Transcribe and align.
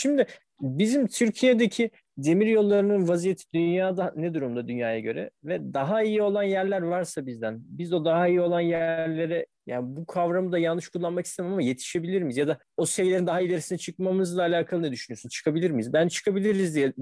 Şimdi 0.00 0.26
bizim 0.60 1.06
Türkiye'deki 1.06 1.90
demir 2.18 2.46
yollarının 2.46 3.08
vaziyeti 3.08 3.44
dünyada 3.54 4.12
ne 4.16 4.34
durumda 4.34 4.68
dünyaya 4.68 5.00
göre 5.00 5.30
ve 5.44 5.74
daha 5.74 6.02
iyi 6.02 6.22
olan 6.22 6.42
yerler 6.42 6.82
varsa 6.82 7.26
bizden 7.26 7.58
biz 7.62 7.92
o 7.92 8.04
daha 8.04 8.28
iyi 8.28 8.40
olan 8.40 8.60
yerlere 8.60 9.46
yani 9.66 9.96
bu 9.96 10.06
kavramı 10.06 10.52
da 10.52 10.58
yanlış 10.58 10.88
kullanmak 10.88 11.26
istemem 11.26 11.52
ama 11.52 11.62
yetişebilir 11.62 12.22
miyiz? 12.22 12.36
Ya 12.36 12.48
da 12.48 12.58
o 12.76 12.86
seviyelerin 12.86 13.26
daha 13.26 13.40
ilerisine 13.40 13.78
çıkmamızla 13.78 14.42
alakalı 14.42 14.82
ne 14.82 14.92
düşünüyorsun? 14.92 15.28
Çıkabilir 15.28 15.70
miyiz? 15.70 15.92
Ben 15.92 16.08
çıkabiliriz 16.08 16.74
diye 16.74 16.92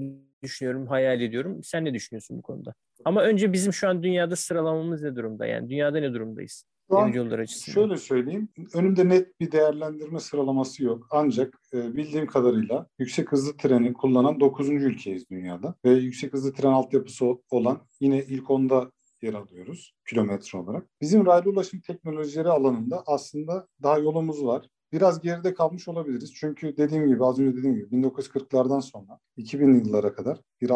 düşünüyorum, 0.43 0.87
hayal 0.87 1.21
ediyorum. 1.21 1.63
Sen 1.63 1.85
ne 1.85 1.93
düşünüyorsun 1.93 2.37
bu 2.37 2.41
konuda? 2.41 2.73
Ama 3.05 3.23
önce 3.23 3.53
bizim 3.53 3.73
şu 3.73 3.89
an 3.89 4.03
dünyada 4.03 4.35
sıralamamız 4.35 5.03
ne 5.03 5.15
durumda? 5.15 5.45
Yani 5.45 5.69
dünyada 5.69 5.99
ne 5.99 6.13
durumdayız? 6.13 6.65
Şu 6.89 6.97
an 6.97 7.11
şöyle 7.73 7.97
söyleyeyim. 7.97 8.49
Önümde 8.73 9.09
net 9.09 9.39
bir 9.39 9.51
değerlendirme 9.51 10.19
sıralaması 10.19 10.83
yok. 10.83 11.07
Ancak 11.11 11.61
e, 11.73 11.95
bildiğim 11.95 12.27
kadarıyla 12.27 12.87
yüksek 12.99 13.31
hızlı 13.31 13.57
treni 13.57 13.93
kullanan 13.93 14.39
9. 14.39 14.69
ülkeyiz 14.69 15.29
dünyada. 15.29 15.75
Ve 15.85 15.91
yüksek 15.91 16.33
hızlı 16.33 16.53
tren 16.53 16.71
altyapısı 16.71 17.25
olan 17.49 17.81
yine 17.99 18.23
ilk 18.23 18.49
onda 18.49 18.91
yer 19.21 19.33
alıyoruz 19.33 19.95
kilometre 20.09 20.59
olarak. 20.59 20.87
Bizim 21.01 21.25
raylı 21.25 21.49
ulaşım 21.49 21.81
teknolojileri 21.81 22.49
alanında 22.49 23.03
aslında 23.05 23.67
daha 23.83 23.97
yolumuz 23.97 24.45
var. 24.45 24.69
Biraz 24.91 25.21
geride 25.21 25.53
kalmış 25.53 25.87
olabiliriz. 25.87 26.33
Çünkü 26.33 26.77
dediğim 26.77 27.07
gibi 27.07 27.25
az 27.25 27.39
önce 27.39 27.57
dediğim 27.57 27.75
gibi 27.75 27.95
1940'lardan 27.95 28.81
sonra 28.81 29.19
2000 29.37 29.73
yıllara 29.73 30.13
kadar 30.13 30.39
bir 30.61 30.69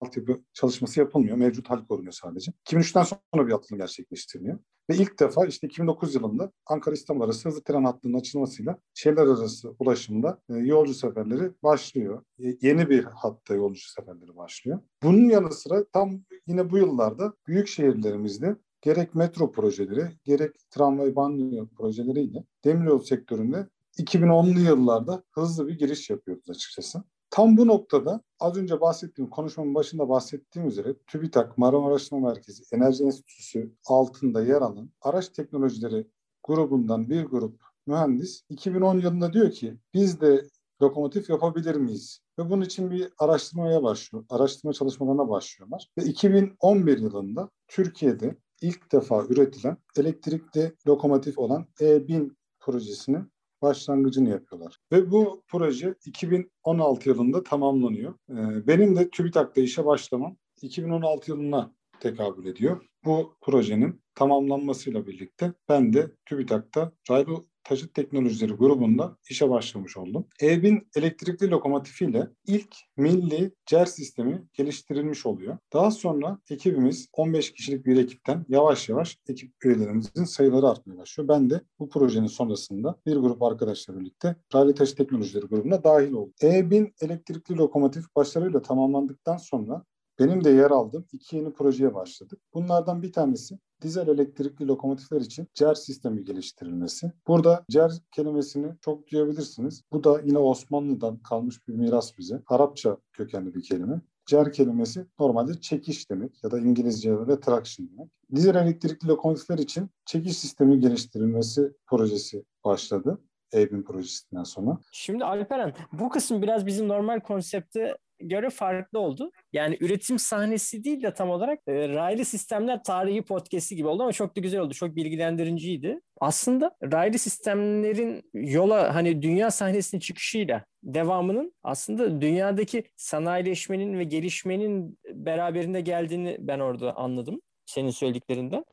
altyapı 0.00 0.40
çalışması 0.52 1.00
yapılmıyor. 1.00 1.36
Mevcut 1.36 1.70
hal 1.70 1.86
korunuyor 1.86 2.12
sadece. 2.12 2.52
2003'ten 2.66 3.02
sonra 3.02 3.46
bir 3.46 3.52
atılım 3.52 3.78
gerçekleştiriliyor. 3.78 4.58
Ve 4.90 4.96
ilk 4.96 5.20
defa 5.20 5.46
işte 5.46 5.66
2009 5.66 6.14
yılında 6.14 6.52
Ankara-İstanbul 6.66 7.24
arası 7.24 7.48
hızlı 7.48 7.62
tren 7.62 7.84
hattının 7.84 8.18
açılmasıyla 8.18 8.78
şehirler 8.94 9.22
arası 9.22 9.74
ulaşımda 9.78 10.40
e, 10.50 10.54
yolcu 10.54 10.94
seferleri 10.94 11.50
başlıyor. 11.62 12.22
Yeni 12.38 12.88
bir 12.88 13.04
hatta 13.04 13.54
yolcu 13.54 13.80
seferleri 13.90 14.36
başlıyor. 14.36 14.80
Bunun 15.02 15.28
yanı 15.28 15.52
sıra 15.52 15.84
tam 15.92 16.20
yine 16.46 16.70
bu 16.70 16.78
yıllarda 16.78 17.32
büyük 17.46 17.68
şehirlerimizde 17.68 18.56
gerek 18.80 19.14
metro 19.14 19.52
projeleri 19.52 20.08
gerek 20.24 20.70
tramvay 20.70 21.16
banliyö 21.16 21.66
projeleriyle 21.66 22.44
demiryolu 22.64 23.02
sektöründe 23.02 23.68
2010'lu 23.98 24.60
yıllarda 24.60 25.22
hızlı 25.30 25.68
bir 25.68 25.78
giriş 25.78 26.10
yapıyoruz 26.10 26.50
açıkçası. 26.50 27.02
Tam 27.38 27.56
bu 27.56 27.66
noktada 27.66 28.20
az 28.40 28.56
önce 28.56 28.80
bahsettiğim, 28.80 29.30
konuşmamın 29.30 29.74
başında 29.74 30.08
bahsettiğim 30.08 30.68
üzere 30.68 30.94
TÜBİTAK 31.06 31.58
Marmara 31.58 31.86
Araştırma 31.86 32.28
Merkezi 32.28 32.62
Enerji 32.72 33.04
Enstitüsü 33.04 33.72
altında 33.86 34.44
yer 34.44 34.62
alan 34.62 34.90
araç 35.02 35.28
teknolojileri 35.28 36.06
grubundan 36.44 37.10
bir 37.10 37.24
grup 37.24 37.60
mühendis 37.86 38.42
2010 38.48 38.98
yılında 38.98 39.32
diyor 39.32 39.50
ki 39.50 39.78
biz 39.94 40.20
de 40.20 40.48
lokomotif 40.82 41.30
yapabilir 41.30 41.74
miyiz? 41.74 42.20
Ve 42.38 42.50
bunun 42.50 42.62
için 42.62 42.90
bir 42.90 43.12
araştırmaya 43.18 43.82
başlıyor, 43.82 44.24
araştırma 44.30 44.72
çalışmalarına 44.72 45.28
başlıyorlar. 45.28 45.90
Ve 45.98 46.04
2011 46.04 46.98
yılında 46.98 47.50
Türkiye'de 47.68 48.36
ilk 48.62 48.92
defa 48.92 49.24
üretilen 49.24 49.76
elektrikli 49.96 50.72
lokomotif 50.86 51.38
olan 51.38 51.66
E1000 51.80 52.30
projesini 52.60 53.18
başlangıcını 53.62 54.28
yapıyorlar. 54.28 54.78
Ve 54.92 55.10
bu 55.10 55.42
proje 55.48 55.94
2016 56.06 57.08
yılında 57.08 57.42
tamamlanıyor. 57.42 58.14
Ee, 58.30 58.66
benim 58.66 58.96
de 58.96 59.10
TÜBİTAK'ta 59.10 59.60
işe 59.60 59.86
başlamam 59.86 60.36
2016 60.62 61.30
yılına 61.30 61.72
tekabül 62.00 62.46
ediyor. 62.46 62.80
Bu 63.04 63.34
projenin 63.40 64.02
tamamlanmasıyla 64.14 65.06
birlikte 65.06 65.52
ben 65.68 65.92
de 65.92 66.10
TÜBİTAK'ta 66.26 66.92
raylı 67.10 67.44
taşıt 67.68 67.94
teknolojileri 67.94 68.52
grubunda 68.52 69.16
işe 69.30 69.50
başlamış 69.50 69.96
oldum. 69.96 70.26
E1000 70.40 70.82
elektrikli 70.96 71.50
lokomotifiyle 71.50 72.28
ilk 72.46 72.76
milli 72.96 73.52
CER 73.66 73.86
sistemi 73.86 74.42
geliştirilmiş 74.52 75.26
oluyor. 75.26 75.58
Daha 75.72 75.90
sonra 75.90 76.38
ekibimiz 76.50 77.08
15 77.12 77.52
kişilik 77.52 77.86
bir 77.86 77.96
ekipten 77.96 78.46
yavaş 78.48 78.88
yavaş 78.88 79.18
ekip 79.28 79.52
üyelerimizin 79.64 80.24
sayıları 80.24 80.68
artmaya 80.68 80.98
başlıyor. 80.98 81.28
Ben 81.28 81.50
de 81.50 81.60
bu 81.78 81.88
projenin 81.88 82.26
sonrasında 82.26 82.96
bir 83.06 83.16
grup 83.16 83.42
arkadaşlarla 83.42 84.00
birlikte 84.00 84.36
raylı 84.54 84.74
taşıt 84.74 84.96
teknolojileri 84.96 85.46
grubuna 85.46 85.84
dahil 85.84 86.12
oldum. 86.12 86.34
E1000 86.40 86.92
elektrikli 87.00 87.56
lokomotif 87.56 88.04
başarıyla 88.16 88.62
tamamlandıktan 88.62 89.36
sonra 89.36 89.84
benim 90.18 90.44
de 90.44 90.50
yer 90.50 90.70
aldığım 90.70 91.06
iki 91.12 91.36
yeni 91.36 91.52
projeye 91.52 91.94
başladık. 91.94 92.40
Bunlardan 92.54 93.02
bir 93.02 93.12
tanesi 93.12 93.58
dizel 93.82 94.08
elektrikli 94.08 94.68
lokomotifler 94.68 95.20
için 95.20 95.48
CER 95.54 95.74
sistemi 95.74 96.24
geliştirilmesi. 96.24 97.12
Burada 97.26 97.64
CER 97.70 97.92
kelimesini 98.12 98.72
çok 98.80 99.10
duyabilirsiniz. 99.10 99.82
Bu 99.92 100.04
da 100.04 100.20
yine 100.24 100.38
Osmanlı'dan 100.38 101.16
kalmış 101.16 101.68
bir 101.68 101.74
miras 101.74 102.18
bize. 102.18 102.42
Arapça 102.46 102.98
kökenli 103.12 103.54
bir 103.54 103.62
kelime. 103.62 104.00
CER 104.26 104.52
kelimesi 104.52 105.06
normalde 105.18 105.60
çekiş 105.60 106.10
demek 106.10 106.44
ya 106.44 106.50
da 106.50 106.58
İngilizce'de 106.58 107.40
traction 107.40 107.88
demek. 107.88 108.10
Dizel 108.34 108.54
elektrikli 108.54 109.08
lokomotifler 109.08 109.58
için 109.58 109.90
çekiş 110.06 110.38
sistemi 110.38 110.80
geliştirilmesi 110.80 111.72
projesi 111.86 112.44
başladı. 112.64 113.18
E-bin 113.54 113.82
projesinden 113.82 114.42
sonra. 114.42 114.78
Şimdi 114.92 115.24
Alperen 115.24 115.74
bu 115.92 116.08
kısım 116.08 116.42
biraz 116.42 116.66
bizim 116.66 116.88
normal 116.88 117.20
konsepte 117.20 117.96
göre 118.20 118.50
farklı 118.50 118.98
oldu. 118.98 119.32
Yani 119.52 119.76
üretim 119.80 120.18
sahnesi 120.18 120.84
değil 120.84 121.02
de 121.02 121.14
tam 121.14 121.30
olarak 121.30 121.58
e, 121.66 121.88
raylı 121.88 122.24
sistemler 122.24 122.82
tarihi 122.82 123.22
podcast'i 123.22 123.76
gibi 123.76 123.88
oldu 123.88 124.02
ama 124.02 124.12
çok 124.12 124.36
da 124.36 124.40
güzel 124.40 124.60
oldu. 124.60 124.74
Çok 124.74 124.96
bilgilendiriciydi. 124.96 126.00
Aslında 126.20 126.76
raylı 126.82 127.18
sistemlerin 127.18 128.30
yola 128.34 128.94
hani 128.94 129.22
dünya 129.22 129.50
sahnesine 129.50 130.00
çıkışıyla 130.00 130.64
devamının 130.82 131.54
aslında 131.62 132.20
dünyadaki 132.20 132.84
sanayileşmenin 132.96 133.98
ve 133.98 134.04
gelişmenin 134.04 134.98
beraberinde 135.12 135.80
geldiğini 135.80 136.36
ben 136.40 136.58
orada 136.58 136.96
anladım 136.96 137.40
senin 137.66 137.90
söylediklerinden. 137.90 138.64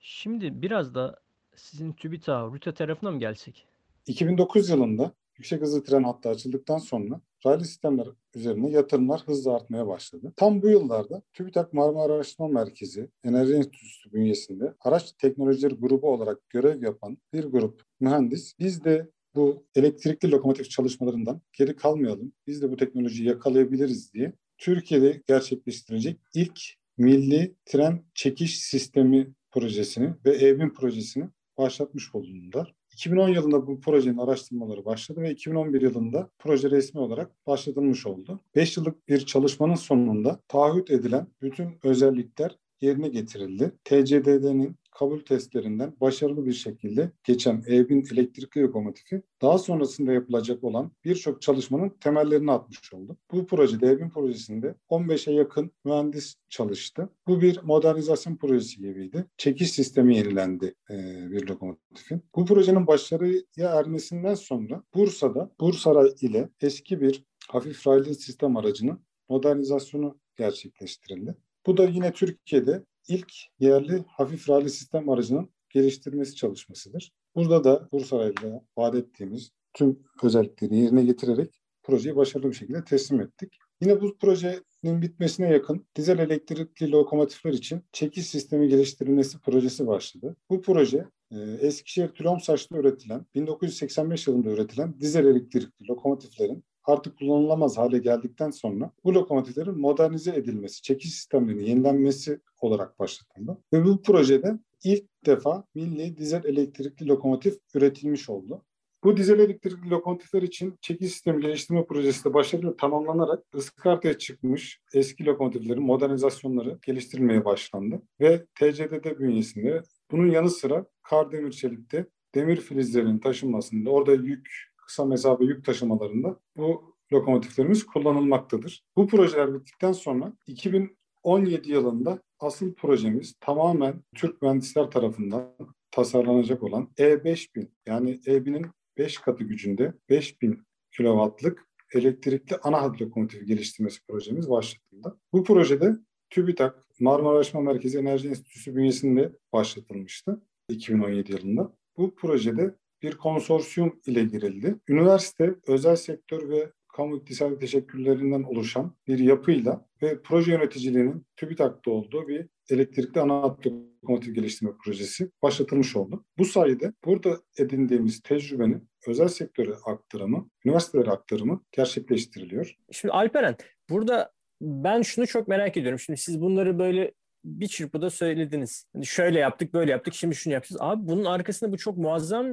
Şimdi 0.00 0.62
biraz 0.62 0.94
da 0.94 1.20
sizin 1.56 1.92
TÜBİTAK, 1.92 2.54
RÜTE 2.54 2.74
tarafına 2.74 3.10
mı 3.10 3.18
gelsek? 3.18 3.66
2009 4.06 4.70
yılında 4.70 5.12
yüksek 5.36 5.60
hızlı 5.60 5.84
tren 5.84 6.02
hattı 6.02 6.28
açıldıktan 6.28 6.78
sonra 6.78 7.20
raylı 7.46 7.64
sistemler 7.64 8.06
üzerine 8.34 8.70
yatırımlar 8.70 9.22
hızla 9.26 9.56
artmaya 9.56 9.86
başladı. 9.86 10.32
Tam 10.36 10.62
bu 10.62 10.68
yıllarda 10.68 11.22
TÜBİTAK 11.32 11.72
Marmara 11.72 12.12
Araştırma 12.12 12.48
Merkezi 12.48 13.10
Enerji 13.24 13.54
Enstitüsü 13.54 14.12
bünyesinde 14.12 14.74
araç 14.80 15.12
teknolojileri 15.12 15.74
grubu 15.74 16.10
olarak 16.10 16.50
görev 16.50 16.82
yapan 16.82 17.18
bir 17.32 17.44
grup 17.44 17.82
mühendis 18.00 18.54
biz 18.58 18.84
de 18.84 19.10
bu 19.34 19.66
elektrikli 19.74 20.30
lokomotif 20.30 20.70
çalışmalarından 20.70 21.40
geri 21.52 21.76
kalmayalım. 21.76 22.32
Biz 22.46 22.62
de 22.62 22.70
bu 22.70 22.76
teknolojiyi 22.76 23.28
yakalayabiliriz 23.28 24.14
diye 24.14 24.32
Türkiye'de 24.58 25.22
gerçekleştirecek 25.26 26.20
ilk 26.34 26.60
milli 26.98 27.54
tren 27.64 28.04
çekiş 28.14 28.60
sistemi 28.60 29.32
projesini 29.50 30.14
ve 30.24 30.48
EBİM 30.48 30.74
projesini 30.74 31.28
başlatmış 31.58 32.14
bulundular. 32.14 32.74
2010 32.94 33.28
yılında 33.28 33.66
bu 33.66 33.80
projenin 33.80 34.18
araştırmaları 34.18 34.84
başladı 34.84 35.20
ve 35.20 35.30
2011 35.30 35.82
yılında 35.82 36.30
proje 36.38 36.70
resmi 36.70 37.00
olarak 37.00 37.46
başlatılmış 37.46 38.06
oldu. 38.06 38.40
5 38.54 38.76
yıllık 38.76 39.08
bir 39.08 39.26
çalışmanın 39.26 39.74
sonunda 39.74 40.40
taahhüt 40.48 40.90
edilen 40.90 41.26
bütün 41.42 41.68
özellikler 41.82 42.58
yerine 42.80 43.08
getirildi. 43.08 43.72
TCDD'nin 43.84 44.76
kabul 44.94 45.20
testlerinden 45.20 45.94
başarılı 46.00 46.46
bir 46.46 46.52
şekilde 46.52 47.10
geçen 47.24 47.56
E1000 47.56 48.14
elektrikli 48.14 48.62
lokomotifi 48.62 49.22
daha 49.42 49.58
sonrasında 49.58 50.12
yapılacak 50.12 50.64
olan 50.64 50.92
birçok 51.04 51.42
çalışmanın 51.42 51.88
temellerini 51.88 52.52
atmış 52.52 52.94
oldu. 52.94 53.16
Bu 53.32 53.46
projede 53.46 53.86
E1000 53.86 54.10
projesinde 54.10 54.74
15'e 54.90 55.32
yakın 55.32 55.70
mühendis 55.84 56.34
çalıştı. 56.48 57.08
Bu 57.26 57.40
bir 57.40 57.60
modernizasyon 57.62 58.36
projesi 58.36 58.76
gibiydi. 58.76 59.26
Çekiş 59.36 59.72
sistemi 59.72 60.16
yenilendi 60.16 60.74
e, 60.90 60.94
bir 61.30 61.48
lokomotifin. 61.48 62.22
Bu 62.34 62.44
projenin 62.46 62.86
başarıya 62.86 63.70
ermesinden 63.70 64.34
sonra 64.34 64.82
Bursa'da 64.94 65.50
Bursara 65.60 66.08
ile 66.20 66.48
eski 66.60 67.00
bir 67.00 67.24
hafif 67.48 67.86
raylı 67.86 68.14
sistem 68.14 68.56
aracının 68.56 69.00
modernizasyonu 69.28 70.18
gerçekleştirildi. 70.36 71.36
Bu 71.66 71.76
da 71.76 71.84
yine 71.84 72.12
Türkiye'de 72.12 72.84
ilk 73.08 73.32
yerli 73.58 74.04
hafif 74.08 74.48
rally 74.48 74.68
sistem 74.68 75.08
aracının 75.08 75.50
geliştirmesi 75.70 76.34
çalışmasıdır. 76.34 77.12
Burada 77.34 77.64
da 77.64 77.88
Bursa'yla 77.92 78.62
vaat 78.76 78.94
ettiğimiz 78.94 79.50
tüm 79.74 79.98
özellikleri 80.22 80.76
yerine 80.76 81.04
getirerek 81.04 81.60
projeyi 81.82 82.16
başarılı 82.16 82.48
bir 82.48 82.56
şekilde 82.56 82.84
teslim 82.84 83.20
ettik. 83.20 83.58
Yine 83.80 84.00
bu 84.00 84.18
projenin 84.18 85.02
bitmesine 85.02 85.48
yakın 85.52 85.86
dizel 85.96 86.18
elektrikli 86.18 86.90
lokomotifler 86.90 87.52
için 87.52 87.82
çekiş 87.92 88.26
sistemi 88.26 88.68
geliştirilmesi 88.68 89.38
projesi 89.38 89.86
başladı. 89.86 90.36
Bu 90.50 90.62
proje 90.62 91.08
e, 91.30 91.36
Eskişehir 91.60 92.08
Tülomsaç'ta 92.08 92.78
üretilen, 92.78 93.26
1985 93.34 94.26
yılında 94.26 94.50
üretilen 94.50 95.00
dizel 95.00 95.26
elektrikli 95.26 95.88
lokomotiflerin 95.88 96.64
artık 96.84 97.18
kullanılamaz 97.18 97.78
hale 97.78 97.98
geldikten 97.98 98.50
sonra 98.50 98.92
bu 99.04 99.14
lokomotiflerin 99.14 99.80
modernize 99.80 100.34
edilmesi, 100.36 100.82
çekiş 100.82 101.14
sistemlerinin 101.14 101.64
yenilenmesi 101.64 102.40
olarak 102.64 102.98
başlatıldı. 102.98 103.58
Ve 103.72 103.84
bu 103.84 104.02
projede 104.02 104.58
ilk 104.84 105.04
defa 105.26 105.64
milli 105.74 106.16
dizel 106.16 106.44
elektrikli 106.44 107.08
lokomotif 107.08 107.58
üretilmiş 107.74 108.30
oldu. 108.30 108.62
Bu 109.04 109.16
dizel 109.16 109.38
elektrikli 109.38 109.90
lokomotifler 109.90 110.42
için 110.42 110.78
çekiş 110.80 111.12
sistemi 111.12 111.42
geliştirme 111.42 111.86
projesi 111.86 112.24
de 112.24 112.34
başarıyla 112.34 112.76
tamamlanarak 112.76 113.44
ıskartaya 113.54 114.18
çıkmış 114.18 114.80
eski 114.94 115.26
lokomotiflerin 115.26 115.82
modernizasyonları 115.82 116.78
geliştirilmeye 116.86 117.44
başlandı. 117.44 118.02
Ve 118.20 118.46
TCDD 118.54 119.18
bünyesinde 119.18 119.82
bunun 120.10 120.30
yanı 120.30 120.50
sıra 120.50 120.86
Kardemir 121.02 121.52
Çelik'te 121.52 122.06
demir 122.34 122.56
filizlerinin 122.56 123.18
taşınmasında, 123.18 123.90
orada 123.90 124.12
yük, 124.12 124.48
kısa 124.76 125.04
mesafe 125.04 125.44
yük 125.44 125.64
taşımalarında 125.64 126.40
bu 126.56 126.94
lokomotiflerimiz 127.12 127.86
kullanılmaktadır. 127.86 128.84
Bu 128.96 129.06
projeler 129.06 129.54
bittikten 129.54 129.92
sonra 129.92 130.32
2017 130.46 131.72
yılında 131.72 132.22
asıl 132.44 132.74
projemiz 132.74 133.34
tamamen 133.40 134.02
Türk 134.14 134.42
mühendisler 134.42 134.90
tarafından 134.90 135.56
tasarlanacak 135.90 136.62
olan 136.62 136.88
E5000 136.98 137.68
yani 137.86 138.10
E1000'in 138.10 138.66
5 138.98 139.18
katı 139.18 139.44
gücünde 139.44 139.94
5000 140.08 140.66
kW'lık 140.96 141.68
elektrikli 141.94 142.56
ana 142.62 142.82
hat 142.82 143.02
lokomotifi 143.02 143.46
geliştirmesi 143.46 144.06
projemiz 144.08 144.50
başlatıldı. 144.50 145.18
Bu 145.32 145.44
projede 145.44 145.96
TÜBİTAK 146.30 146.86
Marmara 147.00 147.36
Araştırma 147.36 147.72
Merkezi 147.72 147.98
Enerji 147.98 148.28
Enstitüsü 148.28 148.76
bünyesinde 148.76 149.32
başlatılmıştı 149.52 150.42
2017 150.68 151.32
yılında. 151.32 151.76
Bu 151.96 152.14
projede 152.14 152.74
bir 153.02 153.16
konsorsiyum 153.16 154.00
ile 154.06 154.24
girildi. 154.24 154.76
Üniversite, 154.88 155.54
özel 155.66 155.96
sektör 155.96 156.48
ve 156.48 156.72
kamu 156.96 157.16
iktisadi 157.16 157.58
teşekkürlerinden 157.58 158.42
oluşan 158.42 158.96
bir 159.06 159.18
yapıyla 159.18 159.86
ve 160.02 160.22
proje 160.22 160.52
yöneticiliğinin 160.52 161.26
TÜBİTAK'ta 161.36 161.90
olduğu 161.90 162.28
bir 162.28 162.46
elektrikli 162.70 163.20
ana 163.20 163.56
lokomotif 164.02 164.34
geliştirme 164.34 164.72
projesi 164.84 165.30
başlatılmış 165.42 165.96
oldu. 165.96 166.24
Bu 166.38 166.44
sayede 166.44 166.92
burada 167.04 167.40
edindiğimiz 167.58 168.20
tecrübenin 168.20 168.88
özel 169.06 169.28
sektöre 169.28 169.74
aktarımı, 169.84 170.50
üniversitelere 170.64 171.10
aktarımı 171.10 171.60
gerçekleştiriliyor. 171.72 172.76
Şimdi 172.92 173.12
Alperen, 173.12 173.56
burada 173.90 174.32
ben 174.60 175.02
şunu 175.02 175.26
çok 175.26 175.48
merak 175.48 175.76
ediyorum. 175.76 175.98
Şimdi 175.98 176.20
siz 176.20 176.40
bunları 176.40 176.78
böyle 176.78 177.12
bir 177.44 177.66
çırpıda 177.66 178.10
söylediniz. 178.10 178.86
Hani 178.92 179.06
şöyle 179.06 179.38
yaptık, 179.38 179.74
böyle 179.74 179.90
yaptık, 179.90 180.14
şimdi 180.14 180.34
şunu 180.34 180.52
yapacağız. 180.52 180.80
Abi 180.80 181.08
bunun 181.08 181.24
arkasında 181.24 181.72
bu 181.72 181.76
çok 181.76 181.98
muazzam 181.98 182.46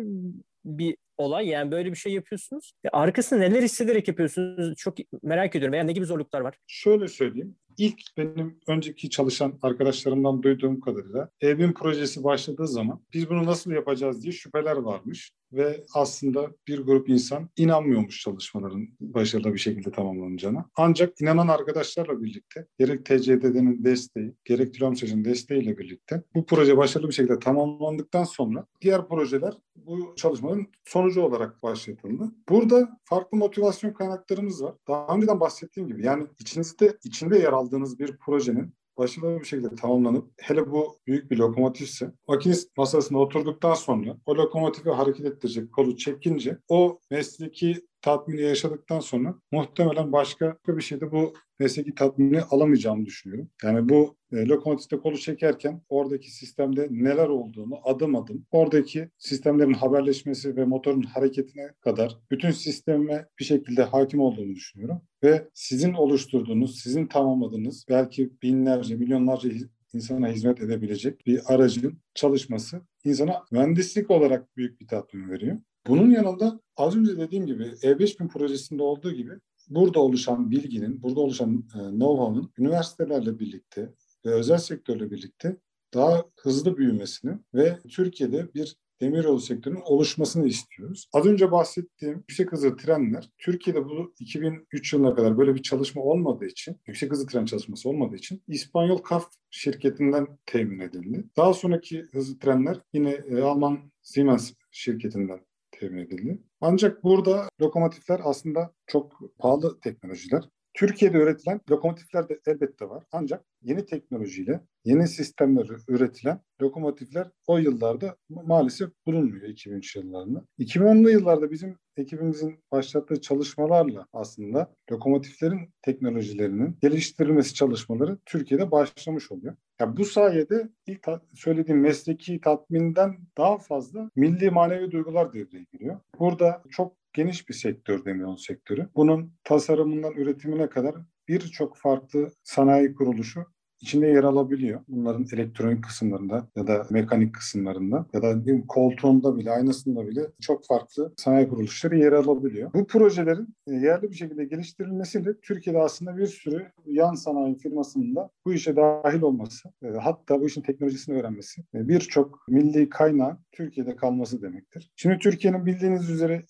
bir 0.65 0.97
olay. 1.17 1.47
Yani 1.47 1.71
böyle 1.71 1.91
bir 1.91 1.95
şey 1.95 2.13
yapıyorsunuz. 2.13 2.73
Ya 2.83 2.89
arkasında 2.93 3.39
neler 3.39 3.63
hissederek 3.63 4.07
yapıyorsunuz? 4.07 4.75
Çok 4.77 4.97
merak 5.23 5.55
ediyorum. 5.55 5.73
Veya 5.73 5.83
ne 5.83 5.93
gibi 5.93 6.05
zorluklar 6.05 6.41
var? 6.41 6.57
Şöyle 6.67 7.07
söyleyeyim. 7.07 7.55
İlk 7.77 8.01
benim 8.17 8.59
önceki 8.67 9.09
çalışan 9.09 9.59
arkadaşlarımdan 9.61 10.43
duyduğum 10.43 10.81
kadarıyla 10.81 11.29
evin 11.41 11.73
projesi 11.73 12.23
başladığı 12.23 12.67
zaman 12.67 13.03
biz 13.13 13.29
bunu 13.29 13.45
nasıl 13.45 13.71
yapacağız 13.71 14.23
diye 14.23 14.31
şüpheler 14.31 14.75
varmış 14.75 15.31
ve 15.53 15.83
aslında 15.93 16.51
bir 16.67 16.79
grup 16.79 17.09
insan 17.09 17.49
inanmıyormuş 17.57 18.21
çalışmaların 18.21 18.87
başarılı 18.99 19.53
bir 19.53 19.59
şekilde 19.59 19.91
tamamlanacağına. 19.91 20.65
Ancak 20.75 21.21
inanan 21.21 21.47
arkadaşlarla 21.47 22.21
birlikte 22.21 22.67
gerek 22.79 23.05
TCDD'nin 23.05 23.83
desteği, 23.83 24.33
gerek 24.45 24.73
TÜLAMSAJ'ın 24.73 25.25
desteğiyle 25.25 25.77
birlikte 25.77 26.23
bu 26.35 26.45
proje 26.45 26.77
başarılı 26.77 27.09
bir 27.09 27.13
şekilde 27.13 27.39
tamamlandıktan 27.39 28.23
sonra 28.23 28.65
diğer 28.81 29.07
projeler 29.07 29.53
bu 29.75 30.13
çalışmanın 30.15 30.67
sonucu 30.85 31.21
olarak 31.21 31.63
başlatıldı. 31.63 32.31
Burada 32.49 32.99
farklı 33.05 33.37
motivasyon 33.37 33.93
kaynaklarımız 33.93 34.63
var. 34.63 34.75
Daha 34.87 35.15
önceden 35.15 35.39
bahsettiğim 35.39 35.89
gibi 35.89 36.05
yani 36.05 36.27
içinizde 36.39 36.97
içinde 37.03 37.37
yer 37.37 37.53
aldığınız 37.53 37.99
bir 37.99 38.17
projenin 38.17 38.73
başarılı 39.01 39.39
bir 39.39 39.45
şekilde 39.45 39.75
tamamlanıp 39.75 40.31
hele 40.37 40.71
bu 40.71 40.97
büyük 41.07 41.31
bir 41.31 41.37
lokomotifse 41.37 42.11
makinist 42.27 42.77
masasına 42.77 43.19
oturduktan 43.19 43.73
sonra 43.73 44.17
o 44.25 44.35
lokomotifi 44.35 44.89
hareket 44.89 45.25
ettirecek 45.25 45.73
kolu 45.73 45.97
çekince 45.97 46.57
o 46.67 46.99
mesleki 47.11 47.87
tatmini 48.01 48.41
yaşadıktan 48.41 48.99
sonra 48.99 49.35
muhtemelen 49.51 50.11
başka 50.11 50.57
bir 50.67 50.81
şeyde 50.81 51.11
bu 51.11 51.33
mesleki 51.59 51.95
tatmini 51.95 52.41
alamayacağımı 52.41 53.05
düşünüyorum. 53.05 53.49
Yani 53.63 53.89
bu 53.89 54.15
e, 54.31 54.45
lokomotifte 54.45 54.97
kolu 54.97 55.17
çekerken 55.17 55.81
oradaki 55.89 56.31
sistemde 56.31 56.87
neler 56.91 57.27
olduğunu 57.27 57.79
adım 57.83 58.15
adım 58.15 58.45
oradaki 58.51 59.09
sistemlerin 59.17 59.73
haberleşmesi 59.73 60.55
ve 60.55 60.65
motorun 60.65 61.01
hareketine 61.01 61.71
kadar 61.81 62.17
bütün 62.31 62.51
sisteme 62.51 63.27
bir 63.39 63.45
şekilde 63.45 63.83
hakim 63.83 64.19
olduğunu 64.19 64.55
düşünüyorum. 64.55 65.01
Ve 65.23 65.49
sizin 65.53 65.93
oluşturduğunuz, 65.93 66.79
sizin 66.79 67.07
tamamladığınız 67.07 67.85
belki 67.89 68.31
binlerce, 68.43 68.95
milyonlarca 68.95 69.49
insana 69.93 70.27
hizmet 70.27 70.61
edebilecek 70.61 71.27
bir 71.27 71.41
aracın 71.53 71.99
çalışması 72.13 72.81
insana 73.03 73.43
mühendislik 73.51 74.11
olarak 74.11 74.57
büyük 74.57 74.81
bir 74.81 74.87
tatmin 74.87 75.29
veriyor. 75.29 75.57
Bunun 75.87 76.11
yanında 76.11 76.59
az 76.77 76.95
önce 76.95 77.17
dediğim 77.17 77.45
gibi 77.45 77.63
E5000 77.63 78.27
projesinde 78.27 78.83
olduğu 78.83 79.11
gibi 79.11 79.31
burada 79.69 79.99
oluşan 79.99 80.51
bilginin, 80.51 81.03
burada 81.03 81.19
oluşan 81.19 81.65
e, 81.75 81.77
know-how'ın 81.77 82.51
üniversitelerle 82.57 83.39
birlikte 83.39 83.93
ve 84.25 84.29
özel 84.29 84.57
sektörle 84.57 85.11
birlikte 85.11 85.57
daha 85.93 86.25
hızlı 86.39 86.77
büyümesini 86.77 87.31
ve 87.53 87.79
Türkiye'de 87.89 88.53
bir 88.53 88.75
demiryolu 89.01 89.39
sektörünün 89.39 89.81
oluşmasını 89.85 90.47
istiyoruz. 90.47 91.09
Az 91.13 91.25
önce 91.25 91.51
bahsettiğim 91.51 92.15
yüksek 92.17 92.51
hızlı 92.51 92.77
trenler 92.77 93.29
Türkiye'de 93.37 93.85
bu 93.85 94.13
2003 94.19 94.93
yılına 94.93 95.15
kadar 95.15 95.37
böyle 95.37 95.55
bir 95.55 95.61
çalışma 95.61 96.01
olmadığı 96.01 96.45
için, 96.45 96.77
yüksek 96.87 97.11
hızlı 97.11 97.27
tren 97.27 97.45
çalışması 97.45 97.89
olmadığı 97.89 98.15
için 98.15 98.43
İspanyol 98.47 98.97
KAF 98.97 99.25
şirketinden 99.49 100.27
temin 100.45 100.79
edildi. 100.79 101.23
Daha 101.37 101.53
sonraki 101.53 102.05
hızlı 102.11 102.39
trenler 102.39 102.77
yine 102.93 103.11
e, 103.11 103.41
Alman 103.41 103.91
Siemens 104.01 104.53
şirketinden 104.71 105.39
temin 105.81 105.97
edildi. 105.97 106.41
Ancak 106.61 107.03
burada 107.03 107.49
lokomotifler 107.61 108.21
aslında 108.23 108.73
çok 108.87 109.19
pahalı 109.37 109.79
teknolojiler. 109.79 110.43
Türkiye'de 110.73 111.17
üretilen 111.17 111.61
lokomotifler 111.71 112.29
de 112.29 112.39
elbette 112.47 112.89
var. 112.89 113.03
Ancak 113.11 113.45
yeni 113.61 113.85
teknolojiyle, 113.85 114.61
yeni 114.85 115.07
sistemleri 115.07 115.73
üretilen 115.87 116.39
lokomotifler 116.61 117.27
o 117.47 117.57
yıllarda 117.57 118.15
maalesef 118.29 118.89
bulunmuyor 119.05 119.49
2003 119.49 119.95
yıllarında. 119.95 120.45
2010'lu 120.59 121.09
yıllarda 121.09 121.51
bizim 121.51 121.77
ekibimizin 121.97 122.59
başlattığı 122.71 123.21
çalışmalarla 123.21 124.07
aslında 124.13 124.75
lokomotiflerin 124.91 125.69
teknolojilerinin 125.81 126.77
geliştirilmesi 126.81 127.53
çalışmaları 127.53 128.17
Türkiye'de 128.25 128.71
başlamış 128.71 129.31
oluyor. 129.31 129.55
Yani 129.79 129.97
bu 129.97 130.05
sayede 130.05 130.69
ilk 130.87 131.07
söylediğim 131.33 131.81
mesleki 131.81 132.41
tatminden 132.41 133.17
daha 133.37 133.57
fazla 133.57 134.09
milli 134.15 134.51
manevi 134.51 134.91
duygular 134.91 135.33
devreye 135.33 135.65
giriyor. 135.73 135.99
Burada 136.19 136.63
çok 136.69 137.00
geniş 137.13 137.49
bir 137.49 137.53
sektör 137.53 138.05
demiyon 138.05 138.35
sektörü. 138.35 138.89
Bunun 138.95 139.33
tasarımından 139.43 140.13
üretimine 140.13 140.69
kadar 140.69 140.95
birçok 141.27 141.77
farklı 141.77 142.31
sanayi 142.43 142.93
kuruluşu 142.93 143.45
içinde 143.81 144.07
yer 144.07 144.23
alabiliyor. 144.23 144.81
Bunların 144.87 145.25
elektronik 145.33 145.83
kısımlarında 145.83 146.47
ya 146.55 146.67
da 146.67 146.87
mekanik 146.89 147.35
kısımlarında 147.35 148.05
ya 148.13 148.21
da 148.21 148.35
koltuğunda 148.67 149.37
bile, 149.37 149.51
aynasında 149.51 150.07
bile 150.07 150.21
çok 150.41 150.65
farklı 150.65 151.13
sanayi 151.17 151.49
kuruluşları 151.49 151.97
yer 151.97 152.11
alabiliyor. 152.11 152.73
Bu 152.73 152.87
projelerin 152.87 153.55
e, 153.67 153.73
yerli 153.73 154.11
bir 154.11 154.15
şekilde 154.15 154.45
geliştirilmesiyle 154.45 155.39
Türkiye'de 155.41 155.79
aslında 155.79 156.17
bir 156.17 156.27
sürü 156.27 156.67
yan 156.85 157.13
sanayi 157.13 157.57
firmasının 157.57 158.15
da 158.15 158.29
bu 158.45 158.53
işe 158.53 158.75
dahil 158.75 159.21
olması, 159.21 159.69
e, 159.83 159.87
hatta 159.87 160.41
bu 160.41 160.47
işin 160.47 160.61
teknolojisini 160.61 161.19
öğrenmesi, 161.19 161.61
e, 161.75 161.87
birçok 161.87 162.47
milli 162.47 162.89
kaynağı 162.89 163.37
Türkiye'de 163.51 163.95
kalması 163.95 164.41
demektir. 164.41 164.91
Şimdi 164.95 165.17
Türkiye'nin 165.17 165.65
bildiğiniz 165.65 166.09
üzere 166.09 166.43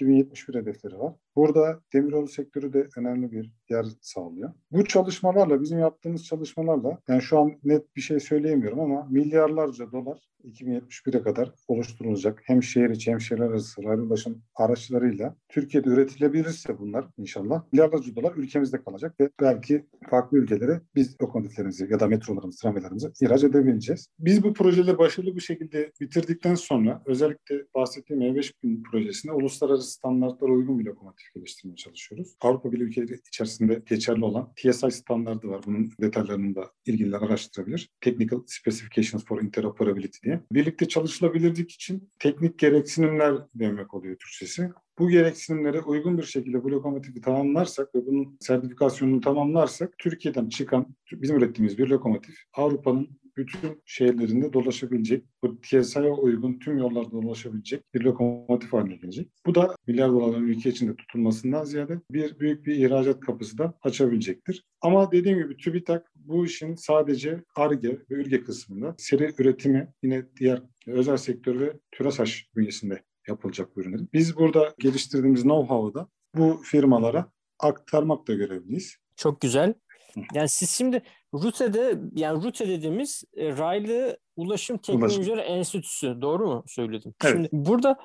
2023-2071 0.00 0.60
hedefleri 0.60 0.98
var. 0.98 1.14
Burada 1.36 1.80
demiryolu 1.92 2.28
sektörü 2.28 2.72
de 2.72 2.88
önemli 2.96 3.32
bir 3.32 3.52
yer 3.70 3.86
sağlıyor. 4.00 4.52
Bu 4.70 4.84
çalışmalarla, 4.84 5.62
bizim 5.62 5.78
yaptığımız 5.78 6.24
çalışmalarla, 6.24 6.98
yani 7.08 7.22
şu 7.22 7.38
an 7.38 7.52
net 7.64 7.96
bir 7.96 8.00
şey 8.00 8.20
söyleyemiyorum 8.20 8.80
ama 8.80 9.06
milyarlarca 9.10 9.92
dolar 9.92 10.28
2071'e 10.44 11.22
kadar 11.22 11.52
oluşturulacak. 11.68 12.42
Hem 12.44 12.62
şehir 12.62 12.90
içi 12.90 13.10
hem 13.10 13.20
şehirler 13.20 13.46
arası 13.46 13.82
raylı 13.82 14.02
ulaşım 14.02 14.42
araçlarıyla 14.54 15.36
Türkiye'de 15.48 15.88
üretilebilirse 15.88 16.78
bunlar 16.78 17.06
inşallah 17.16 17.62
milyarlarca 17.72 18.16
dolar 18.16 18.32
ülkemizde 18.36 18.82
kalacak 18.82 19.20
ve 19.20 19.30
belki 19.40 19.86
farklı 20.10 20.38
ülkelere 20.38 20.80
biz 20.94 21.16
lokomotiflerimizi 21.22 21.88
ya 21.90 22.00
da 22.00 22.06
metrolarımızı, 22.06 22.62
tramvaylarımızı 22.62 23.12
ihraç 23.22 23.44
edebileceğiz. 23.44 24.08
Biz 24.18 24.42
bu 24.42 24.52
projeleri 24.54 24.98
başarılı 24.98 25.36
bir 25.36 25.40
şekilde 25.40 25.92
bitirdikten 26.00 26.54
sonra 26.54 27.02
özellikle 27.06 27.64
bahsettiğim 27.74 28.22
E5000 28.22 28.82
projesinde 28.82 29.32
uluslararası 29.32 29.87
standartlara 29.88 30.52
uygun 30.52 30.78
bir 30.78 30.84
lokomotif 30.84 31.34
geliştirmeye 31.34 31.76
çalışıyoruz. 31.76 32.36
Avrupa 32.40 32.72
Birliği 32.72 32.82
ülkeleri 32.82 33.20
içerisinde 33.28 33.82
geçerli 33.88 34.24
olan 34.24 34.52
TSI 34.56 34.90
standardı 34.90 35.48
var. 35.48 35.60
Bunun 35.66 35.92
detaylarını 36.00 36.54
da 36.54 36.70
ilgililer 36.86 37.22
araştırabilir. 37.22 37.90
Technical 38.00 38.40
Specifications 38.46 39.24
for 39.24 39.42
Interoperability 39.42 40.18
diye. 40.24 40.40
Birlikte 40.52 40.88
çalışılabilirlik 40.88 41.70
için 41.70 42.10
teknik 42.18 42.58
gereksinimler 42.58 43.34
demek 43.54 43.94
oluyor 43.94 44.16
Türkçesi. 44.16 44.70
Bu 44.98 45.08
gereksinimlere 45.08 45.80
uygun 45.80 46.18
bir 46.18 46.22
şekilde 46.22 46.64
bu 46.64 46.70
lokomotifi 46.70 47.20
tamamlarsak 47.20 47.94
ve 47.94 48.06
bunun 48.06 48.36
sertifikasyonunu 48.40 49.20
tamamlarsak 49.20 49.98
Türkiye'den 49.98 50.48
çıkan 50.48 50.86
bizim 51.12 51.36
ürettiğimiz 51.36 51.78
bir 51.78 51.86
lokomotif 51.88 52.36
Avrupa'nın 52.52 53.08
bütün 53.38 53.82
şehirlerinde 53.84 54.52
dolaşabilecek, 54.52 55.24
bu 55.42 55.60
TSI'ye 55.60 56.10
uygun 56.10 56.58
tüm 56.58 56.78
yollarda 56.78 57.10
dolaşabilecek 57.10 57.94
bir 57.94 58.00
lokomotif 58.00 58.72
haline 58.72 58.96
gelecek. 58.96 59.28
Bu 59.46 59.54
da 59.54 59.74
milyar 59.86 60.08
dolarların 60.08 60.46
ülke 60.48 60.70
içinde 60.70 60.96
tutulmasından 60.96 61.64
ziyade 61.64 62.00
bir 62.10 62.38
büyük 62.38 62.66
bir 62.66 62.76
ihracat 62.76 63.20
kapısı 63.20 63.58
da 63.58 63.74
açabilecektir. 63.82 64.64
Ama 64.80 65.12
dediğim 65.12 65.38
gibi 65.38 65.56
TÜBİTAK 65.56 66.12
bu 66.14 66.46
işin 66.46 66.74
sadece 66.74 67.44
ARGE 67.56 67.98
ve 68.10 68.14
ÜRGE 68.14 68.44
kısmında 68.44 68.94
seri 68.98 69.34
üretimi 69.38 69.92
yine 70.02 70.26
diğer 70.36 70.62
özel 70.86 71.16
sektör 71.16 71.60
ve 71.60 71.72
TÜRASAŞ 71.92 72.48
bünyesinde 72.56 73.02
yapılacak 73.28 73.76
bu 73.76 73.80
ürünlerin. 73.80 74.08
Biz 74.12 74.36
burada 74.36 74.74
geliştirdiğimiz 74.78 75.42
know-how'ı 75.42 75.94
da 75.94 76.08
bu 76.34 76.60
firmalara 76.64 77.32
aktarmakla 77.58 78.34
görevliyiz. 78.34 78.96
Çok 79.18 79.40
güzel. 79.40 79.74
Yani 80.34 80.48
siz 80.48 80.70
şimdi 80.70 81.02
RUTE'de 81.34 81.98
yani 82.14 82.44
RUTE 82.44 82.68
dediğimiz 82.68 83.24
e, 83.36 83.56
Raylı 83.58 84.18
Ulaşım 84.36 84.78
Teknolojileri 84.78 85.32
Ulaşım. 85.32 85.54
Enstitüsü 85.54 86.20
doğru 86.20 86.46
mu 86.46 86.64
söyledim? 86.66 87.14
Evet. 87.24 87.32
Şimdi 87.32 87.48
burada 87.52 87.98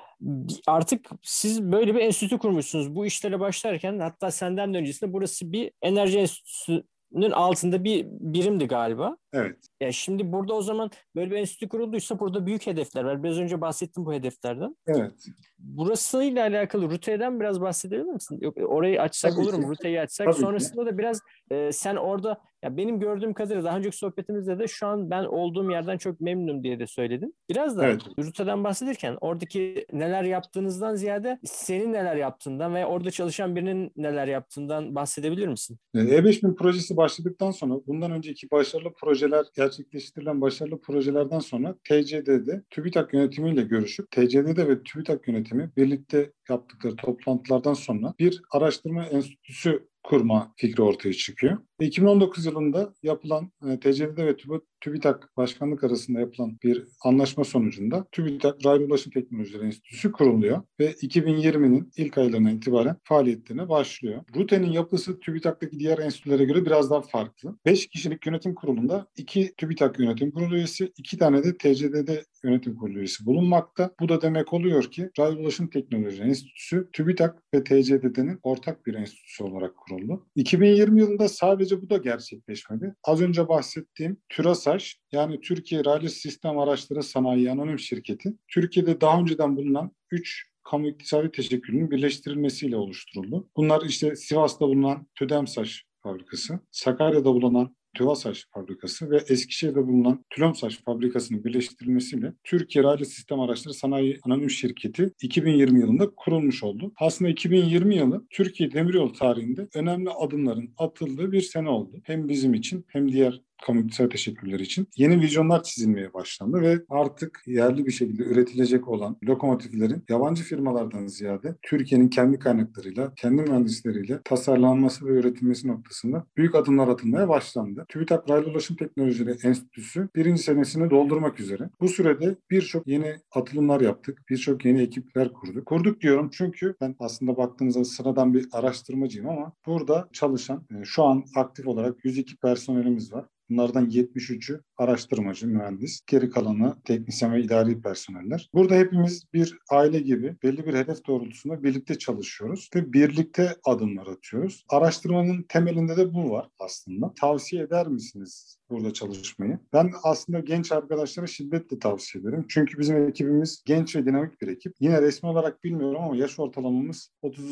artık 0.66 1.10
siz 1.22 1.62
böyle 1.62 1.94
bir 1.94 2.00
enstitü 2.00 2.38
kurmuşsunuz. 2.38 2.94
Bu 2.94 3.06
işlere 3.06 3.40
başlarken 3.40 3.98
hatta 3.98 4.30
senden 4.30 4.74
de 4.74 4.78
öncesinde 4.78 5.12
burası 5.12 5.52
bir 5.52 5.72
enerji 5.82 6.18
enstitüsünün 6.18 7.30
altında 7.32 7.84
bir 7.84 8.06
birimdi 8.10 8.66
galiba. 8.66 9.16
Evet. 9.32 9.56
Ya 9.80 9.92
şimdi 9.92 10.32
burada 10.32 10.54
o 10.54 10.62
zaman 10.62 10.90
böyle 11.16 11.30
bir 11.30 11.36
enstitü 11.36 11.68
kurulduysa 11.68 12.18
burada 12.18 12.46
büyük 12.46 12.66
hedefler 12.66 13.04
var. 13.04 13.22
Biraz 13.22 13.38
önce 13.38 13.60
bahsettim 13.60 14.06
bu 14.06 14.12
hedeflerden. 14.12 14.76
Evet. 14.86 15.26
Burasıyla 15.64 16.42
alakalı 16.42 16.90
Rute'den 16.90 17.40
biraz 17.40 17.60
bahsedebilir 17.60 18.12
misin? 18.12 18.38
Yok, 18.40 18.56
orayı 18.66 19.02
açsak 19.02 19.32
Tabii 19.32 19.40
olur 19.40 19.54
mu? 19.54 19.70
Rute'yi 19.70 20.00
açsak. 20.00 20.26
Tabii 20.26 20.40
Sonrasında 20.40 20.84
ki. 20.84 20.92
da 20.92 20.98
biraz 20.98 21.20
e, 21.50 21.72
sen 21.72 21.96
orada 21.96 22.40
ya 22.64 22.76
benim 22.76 23.00
gördüğüm 23.00 23.34
kadarıyla 23.34 23.64
daha 23.64 23.78
önceki 23.78 23.96
sohbetimizde 23.96 24.58
de 24.58 24.68
şu 24.68 24.86
an 24.86 25.10
ben 25.10 25.24
olduğum 25.24 25.70
yerden 25.70 25.98
çok 25.98 26.20
memnunum 26.20 26.62
diye 26.62 26.78
de 26.78 26.86
söyledin. 26.86 27.34
Biraz 27.50 27.78
da 27.78 27.86
evet. 27.86 28.02
Rute'den 28.18 28.64
bahsederken 28.64 29.16
oradaki 29.20 29.86
neler 29.92 30.24
yaptığınızdan 30.24 30.94
ziyade 30.94 31.38
senin 31.44 31.92
neler 31.92 32.16
yaptığından 32.16 32.74
ve 32.74 32.86
orada 32.86 33.10
çalışan 33.10 33.56
birinin 33.56 33.92
neler 33.96 34.26
yaptığından 34.26 34.94
bahsedebilir 34.94 35.48
misin? 35.48 35.78
E5000 35.94 36.54
projesi 36.54 36.96
başladıktan 36.96 37.50
sonra 37.50 37.74
bundan 37.86 38.10
önceki 38.10 38.50
başarılı 38.50 38.92
projeler 39.00 39.44
gerçekleştirilen 39.56 40.40
başarılı 40.40 40.80
projelerden 40.80 41.38
sonra 41.38 41.74
TCD'de 41.84 42.62
TÜBİTAK 42.70 43.14
yönetimiyle 43.14 43.62
görüşüp 43.62 44.10
TCD'de 44.10 44.68
ve 44.68 44.82
TÜBİTAK 44.82 45.28
yönetimi 45.28 45.53
birlikte 45.76 46.32
yaptıkları 46.48 46.96
toplantılardan 46.96 47.74
sonra 47.74 48.14
bir 48.18 48.42
araştırma 48.50 49.06
enstitüsü 49.06 49.88
kurma 50.04 50.52
fikri 50.56 50.82
ortaya 50.82 51.12
çıkıyor. 51.12 51.58
2019 51.80 52.46
yılında 52.46 52.94
yapılan 53.02 53.52
e, 53.68 53.80
TCD'de 53.80 54.26
ve 54.26 54.36
TÜBİTAK 54.80 55.36
başkanlık 55.36 55.84
arasında 55.84 56.20
yapılan 56.20 56.58
bir 56.62 56.84
anlaşma 57.04 57.44
sonucunda 57.44 58.06
TÜBİTAK 58.12 58.66
Raylı 58.66 58.84
Ulaşım 58.84 59.12
Teknolojileri 59.12 59.66
Enstitüsü 59.66 60.12
kuruluyor 60.12 60.62
ve 60.80 60.90
2020'nin 60.90 61.90
ilk 61.96 62.18
aylarından 62.18 62.56
itibaren 62.56 62.96
faaliyetlerine 63.04 63.68
başlıyor. 63.68 64.22
RUTE'nin 64.36 64.72
yapısı 64.72 65.20
TÜBİTAK'taki 65.20 65.78
diğer 65.78 65.98
enstitülere 65.98 66.44
göre 66.44 66.66
biraz 66.66 66.90
daha 66.90 67.00
farklı. 67.00 67.58
5 67.66 67.86
kişilik 67.86 68.26
yönetim 68.26 68.54
kurulunda 68.54 69.06
2 69.16 69.54
TÜBİTAK 69.56 69.98
yönetim 69.98 70.30
kurulu 70.30 70.56
üyesi, 70.56 70.92
2 70.96 71.18
tane 71.18 71.44
de 71.44 71.56
TCD'de 71.56 72.24
yönetim 72.44 72.76
kurulu 72.76 72.98
üyesi 72.98 73.26
bulunmakta. 73.26 73.90
Bu 74.00 74.08
da 74.08 74.22
demek 74.22 74.52
oluyor 74.52 74.90
ki 74.90 75.10
Raylı 75.18 75.38
Ulaşım 75.38 75.70
Teknolojileri 75.70 76.28
Enstitüsü 76.28 76.88
TÜBİTAK 76.92 77.42
ve 77.54 77.64
TCD'nin 77.64 78.38
ortak 78.42 78.86
bir 78.86 78.94
enstitüsü 78.94 79.44
olarak 79.44 79.76
kuruldu. 79.76 80.26
2020 80.36 81.00
yılında 81.00 81.28
sadece 81.28 81.82
bu 81.82 81.90
da 81.90 81.96
gerçekleşmedi. 81.96 82.94
Az 83.04 83.20
önce 83.20 83.48
bahsettiğim 83.48 84.16
TÜRASAŞ 84.28 84.98
yani 85.12 85.40
Türkiye 85.40 85.84
Raylı 85.84 86.08
Sistem 86.08 86.58
Araçları 86.58 87.02
Sanayi 87.02 87.50
Anonim 87.50 87.78
Şirketi 87.78 88.34
Türkiye'de 88.48 89.00
daha 89.00 89.20
önceden 89.20 89.56
bulunan 89.56 89.92
3 90.10 90.54
kamu 90.64 90.88
iktisadi 90.88 91.30
teşekkülünün 91.30 91.90
birleştirilmesiyle 91.90 92.76
oluşturuldu. 92.76 93.48
Bunlar 93.56 93.82
işte 93.86 94.16
Sivas'ta 94.16 94.68
bulunan 94.68 95.06
TÜDEMSAŞ 95.14 95.84
fabrikası, 96.02 96.60
Sakarya'da 96.70 97.24
bulunan 97.24 97.76
TÜVASAŞ 97.94 98.46
fabrikası 98.50 99.10
ve 99.10 99.16
Eskişehir'de 99.28 99.86
bulunan 99.86 100.24
TÜLOMSAŞ 100.30 100.82
fabrikasının 100.84 101.44
birleştirilmesiyle 101.44 102.32
Türkiye 102.44 102.84
Raylı 102.84 103.04
Sistem 103.04 103.40
Araçları 103.40 103.74
Sanayi 103.74 104.18
Anonim 104.22 104.50
Şirketi 104.50 105.12
2020 105.22 105.80
yılında 105.80 106.10
kurulmuş 106.16 106.62
oldu. 106.62 106.92
Aslında 106.96 107.30
2020 107.30 107.96
yılı 107.96 108.26
Türkiye 108.30 108.72
Demiryolu 108.72 109.12
tarihinde 109.12 109.68
önemli 109.74 110.10
adımların 110.10 110.74
atıldığı 110.78 111.32
bir 111.32 111.40
sene 111.40 111.68
oldu. 111.68 112.00
Hem 112.04 112.28
bizim 112.28 112.54
için 112.54 112.84
hem 112.88 113.12
diğer 113.12 113.40
kamu 113.66 113.80
iktisadi 113.80 114.08
teşekkürleri 114.08 114.62
için 114.62 114.88
yeni 114.96 115.20
vizyonlar 115.20 115.62
çizilmeye 115.62 116.14
başlandı 116.14 116.60
ve 116.60 116.80
artık 116.88 117.42
yerli 117.46 117.86
bir 117.86 117.92
şekilde 117.92 118.22
üretilecek 118.22 118.88
olan 118.88 119.16
lokomotiflerin 119.24 120.04
yabancı 120.08 120.42
firmalardan 120.42 121.06
ziyade 121.06 121.56
Türkiye'nin 121.62 122.08
kendi 122.08 122.38
kaynaklarıyla, 122.38 123.12
kendi 123.16 123.42
mühendisleriyle 123.42 124.20
tasarlanması 124.24 125.06
ve 125.06 125.10
üretilmesi 125.10 125.68
noktasında 125.68 126.26
büyük 126.36 126.54
adımlar 126.54 126.88
atılmaya 126.88 127.28
başlandı. 127.28 127.84
TÜBİTAK 127.88 128.30
Raylı 128.30 128.50
Ulaşım 128.50 128.76
Teknolojileri 128.76 129.38
Enstitüsü 129.46 130.08
birinci 130.16 130.42
senesini 130.42 130.90
doldurmak 130.90 131.40
üzere. 131.40 131.70
Bu 131.80 131.88
sürede 131.88 132.36
birçok 132.50 132.86
yeni 132.86 133.16
atılımlar 133.34 133.80
yaptık, 133.80 134.22
birçok 134.30 134.64
yeni 134.64 134.82
ekipler 134.82 135.32
kurduk. 135.32 135.66
Kurduk 135.66 136.00
diyorum 136.00 136.30
çünkü 136.32 136.74
ben 136.80 136.96
aslında 136.98 137.36
baktığınızda 137.36 137.84
sıradan 137.84 138.34
bir 138.34 138.48
araştırmacıyım 138.52 139.28
ama 139.28 139.52
burada 139.66 140.08
çalışan 140.12 140.66
e, 140.70 140.84
şu 140.84 141.04
an 141.04 141.24
aktif 141.36 141.66
olarak 141.66 142.04
102 142.04 142.36
personelimiz 142.36 143.12
var. 143.12 143.24
Bunlardan 143.50 143.90
73'ü 143.90 144.60
araştırmacı, 144.76 145.46
mühendis, 145.46 146.00
geri 146.06 146.30
kalanı 146.30 146.76
teknisyen 146.84 147.32
ve 147.32 147.42
idari 147.42 147.82
personeller. 147.82 148.50
Burada 148.54 148.74
hepimiz 148.74 149.24
bir 149.34 149.58
aile 149.70 150.00
gibi 150.00 150.36
belli 150.42 150.66
bir 150.66 150.74
hedef 150.74 151.06
doğrultusunda 151.06 151.62
birlikte 151.62 151.98
çalışıyoruz 151.98 152.70
ve 152.74 152.92
birlikte 152.92 153.56
adımlar 153.64 154.06
atıyoruz. 154.06 154.64
Araştırmanın 154.68 155.42
temelinde 155.48 155.96
de 155.96 156.14
bu 156.14 156.30
var 156.30 156.48
aslında. 156.58 157.14
Tavsiye 157.20 157.62
eder 157.62 157.86
misiniz 157.86 158.58
burada 158.70 158.92
çalışmayı? 158.92 159.58
Ben 159.72 159.92
aslında 160.02 160.40
genç 160.40 160.72
arkadaşlara 160.72 161.26
şiddetle 161.26 161.78
tavsiye 161.78 162.22
ederim. 162.22 162.44
Çünkü 162.48 162.78
bizim 162.78 163.08
ekibimiz 163.08 163.62
genç 163.66 163.96
ve 163.96 164.06
dinamik 164.06 164.40
bir 164.40 164.48
ekip. 164.48 164.74
Yine 164.80 165.02
resmi 165.02 165.28
olarak 165.28 165.64
bilmiyorum 165.64 166.02
ama 166.02 166.16
yaş 166.16 166.38
ortalamamız 166.38 167.10
30 167.22 167.44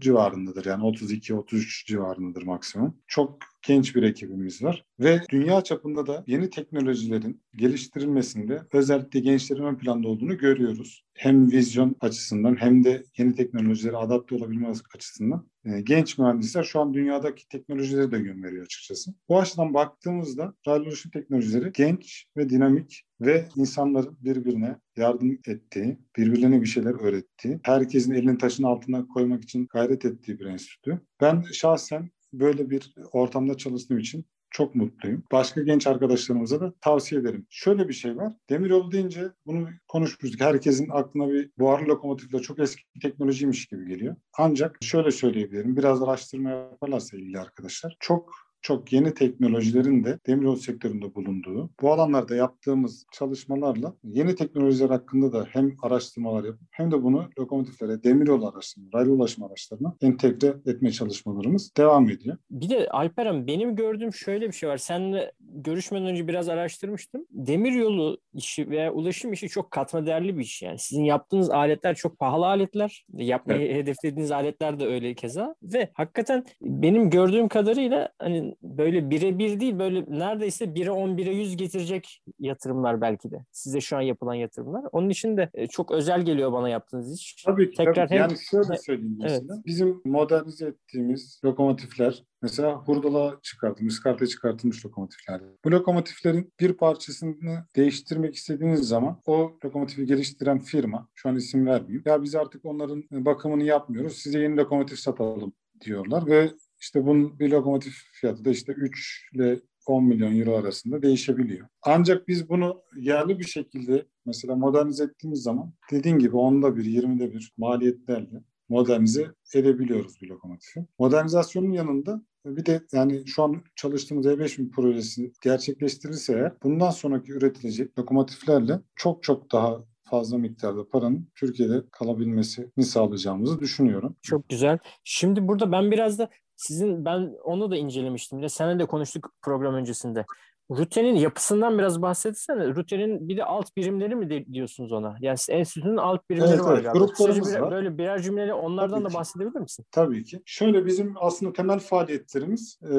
civarındadır. 0.00 0.64
Yani 0.64 0.82
32-33 0.82 1.86
civarındadır 1.86 2.42
maksimum. 2.42 2.96
Çok 3.06 3.38
genç 3.62 3.96
bir 3.96 4.02
ekibimiz 4.02 4.62
var 4.62 4.84
ve 5.00 5.20
dünya 5.30 5.60
çapında 5.60 6.06
da 6.06 6.24
yeni 6.26 6.50
teknolojilerin 6.50 7.42
geliştirilmesinde 7.56 8.62
özellikle 8.72 9.20
gençlerin 9.20 9.62
ön 9.62 9.78
planda 9.78 10.08
olduğunu 10.08 10.38
görüyoruz. 10.38 11.04
Hem 11.14 11.50
vizyon 11.50 11.96
açısından 12.00 12.56
hem 12.56 12.84
de 12.84 13.04
yeni 13.18 13.34
teknolojilere 13.34 13.96
adapte 13.96 14.34
olabilme 14.34 14.68
açısından 14.94 15.48
e, 15.64 15.80
genç 15.80 16.18
mühendisler 16.18 16.64
şu 16.64 16.80
an 16.80 16.94
dünyadaki 16.94 17.48
teknolojilere 17.48 18.10
de 18.10 18.16
yön 18.16 18.42
veriyor 18.42 18.64
açıkçası. 18.64 19.10
Bu 19.28 19.38
açıdan 19.38 19.74
baktığımızda 19.74 20.54
radyo 20.68 20.90
teknolojileri 21.12 21.72
genç 21.72 22.26
ve 22.36 22.48
dinamik 22.48 23.02
ve 23.20 23.48
insanların 23.56 24.18
birbirine 24.20 24.76
yardım 24.96 25.38
ettiği, 25.46 25.98
birbirlerine 26.16 26.62
bir 26.62 26.66
şeyler 26.66 27.00
öğrettiği, 27.00 27.60
herkesin 27.62 28.12
elini 28.12 28.38
taşın 28.38 28.64
altına 28.64 29.06
koymak 29.06 29.42
için 29.42 29.66
gayret 29.70 30.04
ettiği 30.04 30.40
bir 30.40 30.46
enstitü. 30.46 31.00
Ben 31.20 31.44
şahsen 31.52 32.10
böyle 32.32 32.70
bir 32.70 32.94
ortamda 33.12 33.56
çalıştığım 33.56 33.98
için 33.98 34.26
çok 34.50 34.74
mutluyum. 34.74 35.24
Başka 35.32 35.62
genç 35.62 35.86
arkadaşlarımıza 35.86 36.60
da 36.60 36.74
tavsiye 36.80 37.20
ederim. 37.20 37.46
Şöyle 37.50 37.88
bir 37.88 37.92
şey 37.92 38.16
var. 38.16 38.32
Demiryolu 38.50 38.92
deyince 38.92 39.32
bunu 39.46 39.68
konuşmuştuk. 39.88 40.40
Herkesin 40.40 40.88
aklına 40.90 41.32
bir 41.32 41.50
buharlı 41.58 41.88
lokomotifle 41.88 42.38
çok 42.38 42.58
eski 42.58 42.82
teknolojiymiş 43.02 43.66
gibi 43.66 43.88
geliyor. 43.88 44.16
Ancak 44.38 44.78
şöyle 44.82 45.10
söyleyebilirim. 45.10 45.76
Biraz 45.76 46.02
araştırma 46.02 46.50
yaparlarsa 46.50 47.16
ilgili 47.16 47.38
arkadaşlar. 47.38 47.96
Çok 48.00 48.47
çok 48.68 48.92
yeni 48.92 49.14
teknolojilerin 49.14 50.04
de 50.04 50.18
demiryolu 50.26 50.56
sektöründe 50.56 51.14
bulunduğu, 51.14 51.70
bu 51.82 51.92
alanlarda 51.92 52.36
yaptığımız 52.36 53.06
çalışmalarla 53.12 53.94
yeni 54.04 54.34
teknolojiler 54.34 54.90
hakkında 54.90 55.32
da 55.32 55.46
hem 55.50 55.72
araştırmalar 55.82 56.44
yapıp 56.44 56.68
hem 56.70 56.90
de 56.90 57.02
bunu 57.02 57.28
lokomotiflere, 57.38 58.02
demiryolu 58.04 58.48
araçlarına, 58.48 58.90
raylı 58.94 59.12
ulaşım 59.12 59.44
araçlarına 59.44 59.96
entegre 60.00 60.54
etme 60.66 60.92
çalışmalarımız 60.92 61.72
devam 61.76 62.10
ediyor. 62.10 62.36
Bir 62.50 62.68
de 62.68 62.88
Alperen 62.88 63.46
benim 63.46 63.76
gördüğüm 63.76 64.12
şöyle 64.12 64.46
bir 64.46 64.52
şey 64.52 64.68
var. 64.68 64.76
Seninle 64.76 65.32
görüşmeden 65.40 66.06
önce 66.06 66.28
biraz 66.28 66.48
araştırmıştım. 66.48 67.26
Demiryolu 67.30 68.18
işi 68.34 68.70
veya 68.70 68.92
ulaşım 68.92 69.32
işi 69.32 69.48
çok 69.48 69.70
katma 69.70 70.06
değerli 70.06 70.36
bir 70.36 70.42
iş 70.42 70.62
yani. 70.62 70.78
Sizin 70.78 71.04
yaptığınız 71.04 71.50
aletler 71.50 71.94
çok 71.94 72.18
pahalı 72.18 72.46
aletler. 72.46 73.06
Yapmayı 73.12 73.60
evet. 73.60 73.76
hedeflediğiniz 73.76 74.30
aletler 74.30 74.80
de 74.80 74.86
öyle 74.86 75.14
keza. 75.14 75.54
Ve 75.62 75.90
hakikaten 75.92 76.44
benim 76.60 77.10
gördüğüm 77.10 77.48
kadarıyla 77.48 78.08
hani 78.18 78.57
böyle 78.62 79.10
birebir 79.10 79.60
değil 79.60 79.78
böyle 79.78 80.04
neredeyse 80.08 80.64
1'e 80.64 80.90
10 80.90 81.10
1'e 81.10 81.32
100 81.32 81.56
getirecek 81.56 82.22
yatırımlar 82.38 83.00
belki 83.00 83.30
de. 83.30 83.44
Size 83.52 83.80
şu 83.80 83.96
an 83.96 84.00
yapılan 84.00 84.34
yatırımlar. 84.34 84.84
Onun 84.92 85.08
için 85.08 85.36
de 85.36 85.50
e, 85.54 85.66
çok 85.66 85.90
özel 85.90 86.22
geliyor 86.22 86.52
bana 86.52 86.68
yaptığınız 86.68 87.14
iş. 87.14 87.42
Tabii 87.44 87.70
ki. 87.70 87.76
Tekrar 87.76 87.94
tabii. 87.94 88.10
Hem... 88.10 88.18
Yani 88.18 88.38
şöyle 88.50 88.78
söyleyeyim 88.78 89.18
mesela. 89.20 89.54
Evet. 89.54 89.66
Bizim 89.66 90.00
modernize 90.04 90.66
ettiğimiz 90.66 91.40
lokomotifler 91.44 92.24
mesela 92.42 92.74
hurdala 92.74 93.38
çıkartılmış, 93.42 93.94
iskarta 93.94 94.26
çıkartılmış 94.26 94.86
lokomotifler. 94.86 95.40
Bu 95.64 95.70
lokomotiflerin 95.70 96.52
bir 96.60 96.72
parçasını 96.72 97.64
değiştirmek 97.76 98.34
istediğiniz 98.34 98.88
zaman 98.88 99.20
o 99.26 99.52
lokomotifi 99.64 100.06
geliştiren 100.06 100.58
firma, 100.58 101.08
şu 101.14 101.28
an 101.28 101.36
isim 101.36 101.66
vermeyeyim, 101.66 102.02
ya 102.06 102.22
biz 102.22 102.34
artık 102.34 102.64
onların 102.64 103.04
bakımını 103.10 103.64
yapmıyoruz, 103.64 104.16
size 104.16 104.40
yeni 104.40 104.56
lokomotif 104.56 104.98
satalım 104.98 105.52
diyorlar 105.80 106.26
ve 106.26 106.50
işte 106.80 107.06
bunun 107.06 107.38
bir 107.38 107.50
lokomotif 107.50 107.94
fiyatı 108.12 108.44
da 108.44 108.50
işte 108.50 108.72
3 108.72 109.30
ile 109.34 109.60
10 109.86 110.04
milyon 110.04 110.38
euro 110.38 110.56
arasında 110.56 111.02
değişebiliyor. 111.02 111.68
Ancak 111.82 112.28
biz 112.28 112.48
bunu 112.48 112.82
yerli 112.96 113.38
bir 113.38 113.44
şekilde 113.44 114.06
mesela 114.26 114.56
modernize 114.56 115.04
ettiğimiz 115.04 115.42
zaman 115.42 115.72
dediğin 115.90 116.18
gibi 116.18 116.36
onda 116.36 116.76
bir, 116.76 116.84
20'de 116.84 117.32
bir 117.32 117.52
maliyetlerle 117.56 118.42
modernize 118.68 119.26
edebiliyoruz 119.54 120.22
bir 120.22 120.28
lokomotifi. 120.28 120.84
Modernizasyonun 120.98 121.72
yanında 121.72 122.22
bir 122.44 122.66
de 122.66 122.80
yani 122.92 123.26
şu 123.26 123.42
an 123.42 123.62
çalıştığımız 123.76 124.26
E5000 124.26 124.70
projesi 124.70 125.32
gerçekleştirirse 125.42 126.32
eğer 126.32 126.52
bundan 126.62 126.90
sonraki 126.90 127.32
üretilecek 127.32 127.98
lokomotiflerle 127.98 128.80
çok 128.96 129.22
çok 129.22 129.52
daha 129.52 129.84
fazla 130.10 130.38
miktarda 130.38 130.88
paranın 130.88 131.28
Türkiye'de 131.34 131.82
kalabilmesini 131.92 132.84
sağlayacağımızı 132.84 133.60
düşünüyorum. 133.60 134.16
Çok 134.22 134.48
güzel. 134.48 134.78
Şimdi 135.04 135.48
burada 135.48 135.72
ben 135.72 135.90
biraz 135.90 136.18
da 136.18 136.30
sizin 136.58 137.04
ben 137.04 137.34
onu 137.44 137.70
da 137.70 137.76
incelemiştim. 137.76 138.38
Bir 138.38 138.42
de 138.42 138.48
seninle 138.48 138.78
de 138.78 138.86
konuştuk 138.86 139.32
program 139.42 139.74
öncesinde. 139.74 140.24
Rute'nin 140.70 141.14
yapısından 141.14 141.78
biraz 141.78 142.02
bahsetsene. 142.02 142.74
Rute'nin 142.74 143.28
bir 143.28 143.36
de 143.36 143.44
alt 143.44 143.76
birimleri 143.76 144.16
mi 144.16 144.46
diyorsunuz 144.52 144.92
ona? 144.92 145.16
Yani 145.20 145.38
enstitünün 145.48 145.96
alt 145.96 146.30
birimleri 146.30 146.50
evet, 146.50 146.60
var 146.60 146.74
evet, 146.74 146.84
galiba. 146.84 146.98
Gruplarımız 146.98 147.54
bir, 147.54 147.60
var. 147.60 147.70
Böyle 147.70 147.98
birer 147.98 148.22
cümleyle 148.22 148.54
onlardan 148.54 149.02
Tabii 149.02 149.12
da 149.12 149.18
bahsedebilir 149.18 149.60
misin? 149.60 149.84
Tabii 149.90 150.24
ki. 150.24 150.42
Şöyle 150.44 150.86
bizim 150.86 151.14
aslında 151.16 151.52
temel 151.52 151.78
faaliyetlerimiz 151.78 152.78
e, 152.82 152.96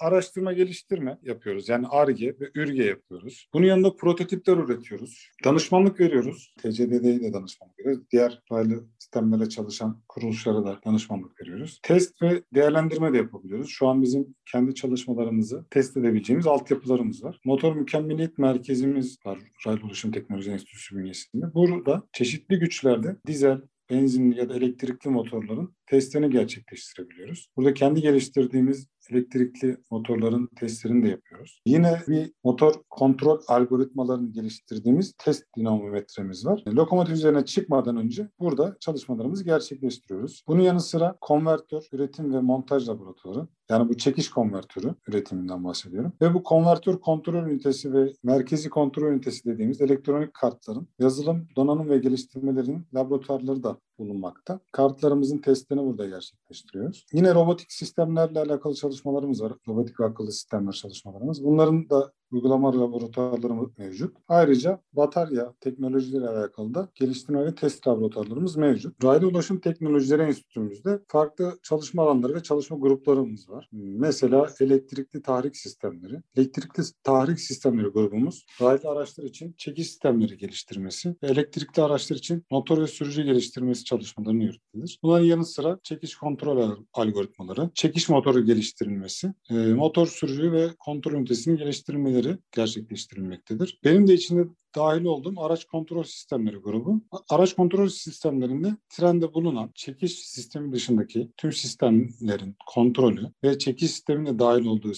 araştırma 0.00 0.52
geliştirme 0.52 1.18
yapıyoruz. 1.22 1.68
Yani 1.68 1.86
ARGE 1.90 2.36
ve 2.40 2.50
ÜRGE 2.54 2.84
yapıyoruz. 2.84 3.48
Bunun 3.54 3.66
yanında 3.66 3.96
prototipler 3.96 4.56
üretiyoruz. 4.56 5.30
Danışmanlık 5.44 6.00
veriyoruz. 6.00 6.54
TCDD'ye 6.62 7.20
de 7.20 7.32
danışmanlık 7.32 7.78
veriyoruz. 7.78 8.04
Diğer 8.12 8.42
raylı 8.52 8.84
sistemlere 8.98 9.48
çalışan 9.48 10.02
kuruluşlara 10.08 10.64
da 10.64 10.78
danışmanlık 10.86 11.40
veriyoruz. 11.40 11.80
Test 11.82 12.22
ve 12.22 12.42
değerlendirme 12.54 13.12
de 13.12 13.16
yapabiliyoruz. 13.16 13.68
Şu 13.68 13.88
an 13.88 14.02
bizim 14.02 14.34
kendi 14.52 14.74
çalışmalarımızı 14.74 15.64
test 15.70 15.96
edebileceğimiz 15.96 16.46
altyapılarımız 16.98 17.24
var. 17.24 17.40
Motor 17.44 17.76
Mükemmeliyet 17.76 18.38
Merkezimiz 18.38 19.18
var. 19.26 19.38
Raylı 19.66 19.84
Ulaşım 19.84 20.12
Teknoloji 20.12 20.50
Enstitüsü 20.50 20.96
bünyesinde. 20.96 21.54
Burada 21.54 22.02
çeşitli 22.12 22.58
güçlerde 22.58 23.16
dizel, 23.26 23.60
benzinli 23.90 24.38
ya 24.38 24.48
da 24.48 24.54
elektrikli 24.54 25.08
motorların 25.08 25.76
testlerini 25.90 26.30
gerçekleştirebiliyoruz. 26.30 27.48
Burada 27.56 27.74
kendi 27.74 28.00
geliştirdiğimiz 28.00 28.86
elektrikli 29.10 29.76
motorların 29.90 30.48
testlerini 30.56 31.04
de 31.04 31.08
yapıyoruz. 31.08 31.62
Yine 31.66 32.02
bir 32.08 32.32
motor 32.44 32.74
kontrol 32.90 33.40
algoritmalarını 33.48 34.32
geliştirdiğimiz 34.32 35.14
test 35.18 35.44
dinamometremiz 35.56 36.46
var. 36.46 36.62
Lokomotif 36.68 37.14
üzerine 37.14 37.44
çıkmadan 37.44 37.96
önce 37.96 38.28
burada 38.40 38.76
çalışmalarımızı 38.80 39.44
gerçekleştiriyoruz. 39.44 40.44
Bunun 40.48 40.62
yanı 40.62 40.80
sıra 40.80 41.16
konvertör, 41.20 41.88
üretim 41.92 42.34
ve 42.34 42.40
montaj 42.40 42.88
laboratuvarı 42.88 43.46
yani 43.70 43.88
bu 43.88 43.96
çekiş 43.96 44.30
konvertörü 44.30 44.94
üretiminden 45.08 45.64
bahsediyorum. 45.64 46.12
Ve 46.22 46.34
bu 46.34 46.42
konvertör 46.42 47.00
kontrol 47.00 47.34
ünitesi 47.34 47.92
ve 47.92 48.12
merkezi 48.22 48.70
kontrol 48.70 49.12
ünitesi 49.12 49.44
dediğimiz 49.44 49.80
elektronik 49.80 50.34
kartların 50.34 50.88
yazılım, 50.98 51.48
donanım 51.56 51.88
ve 51.88 51.98
geliştirmelerinin 51.98 52.86
laboratuvarları 52.94 53.62
da 53.62 53.78
bulunmakta. 53.98 54.60
Kartlarımızın 54.72 55.38
testlerini 55.38 55.86
burada 55.86 56.08
gerçekleştiriyoruz. 56.08 57.06
Yine 57.12 57.34
robotik 57.34 57.72
sistemlerle 57.72 58.40
alakalı 58.40 58.74
çalışmalarımız 58.74 59.42
var. 59.42 59.52
Robotik 59.68 60.00
ve 60.00 60.04
akıllı 60.04 60.32
sistemler 60.32 60.72
çalışmalarımız. 60.72 61.44
Bunların 61.44 61.90
da 61.90 62.12
uygulama 62.30 62.80
laboratuvarlarımız 62.80 63.78
mevcut. 63.78 64.16
Ayrıca 64.28 64.80
batarya 64.92 65.54
teknolojileri 65.60 66.28
alakalı 66.28 66.74
da 66.74 66.88
geliştirme 66.94 67.44
ve 67.44 67.54
test 67.54 67.88
laboratuvarlarımız 67.88 68.56
mevcut. 68.56 69.04
Raylı 69.04 69.28
Ulaşım 69.28 69.60
Teknolojileri 69.60 70.22
Enstitümüzde 70.22 71.00
farklı 71.08 71.58
çalışma 71.62 72.02
alanları 72.02 72.34
ve 72.34 72.42
çalışma 72.42 72.76
gruplarımız 72.76 73.48
var. 73.48 73.68
Mesela 73.72 74.48
elektrikli 74.60 75.22
tahrik 75.22 75.56
sistemleri. 75.56 76.22
Elektrikli 76.36 76.82
tahrik 77.02 77.40
sistemleri 77.40 77.86
grubumuz 77.86 78.46
raylı 78.60 78.88
araçlar 78.88 79.24
için 79.24 79.54
çekiş 79.58 79.86
sistemleri 79.86 80.36
geliştirmesi 80.36 81.14
ve 81.22 81.26
elektrikli 81.26 81.80
araçlar 81.80 82.16
için 82.16 82.44
motor 82.50 82.82
ve 82.82 82.86
sürücü 82.86 83.22
geliştirmesi 83.22 83.84
çalışmalarını 83.84 84.42
yürütülür. 84.42 84.96
Bunların 85.02 85.24
yanı 85.24 85.44
sıra 85.44 85.78
çekiş 85.82 86.16
kontrol 86.16 86.76
algoritmaları, 86.92 87.70
çekiş 87.74 88.08
motoru 88.08 88.44
geliştirilmesi, 88.44 89.34
motor 89.50 90.06
sürücü 90.06 90.52
ve 90.52 90.68
kontrol 90.78 91.12
ünitesinin 91.12 91.56
geliştirilmeleri 92.18 92.38
gerçekleştirilmektedir. 92.52 93.80
Benim 93.84 94.06
de 94.06 94.14
içinde 94.14 94.48
dahil 94.76 95.04
olduğum 95.04 95.40
araç 95.40 95.64
kontrol 95.64 96.02
sistemleri 96.02 96.56
grubu. 96.56 97.02
Araç 97.30 97.54
kontrol 97.54 97.88
sistemlerinde 97.88 98.76
trende 98.88 99.34
bulunan 99.34 99.70
çekiş 99.74 100.18
sistemi 100.18 100.72
dışındaki 100.72 101.30
tüm 101.36 101.52
sistemlerin 101.52 102.56
kontrolü 102.66 103.32
ve 103.44 103.58
çekiş 103.58 103.90
sistemine 103.90 104.38
dahil 104.38 104.66
olduğu 104.66 104.92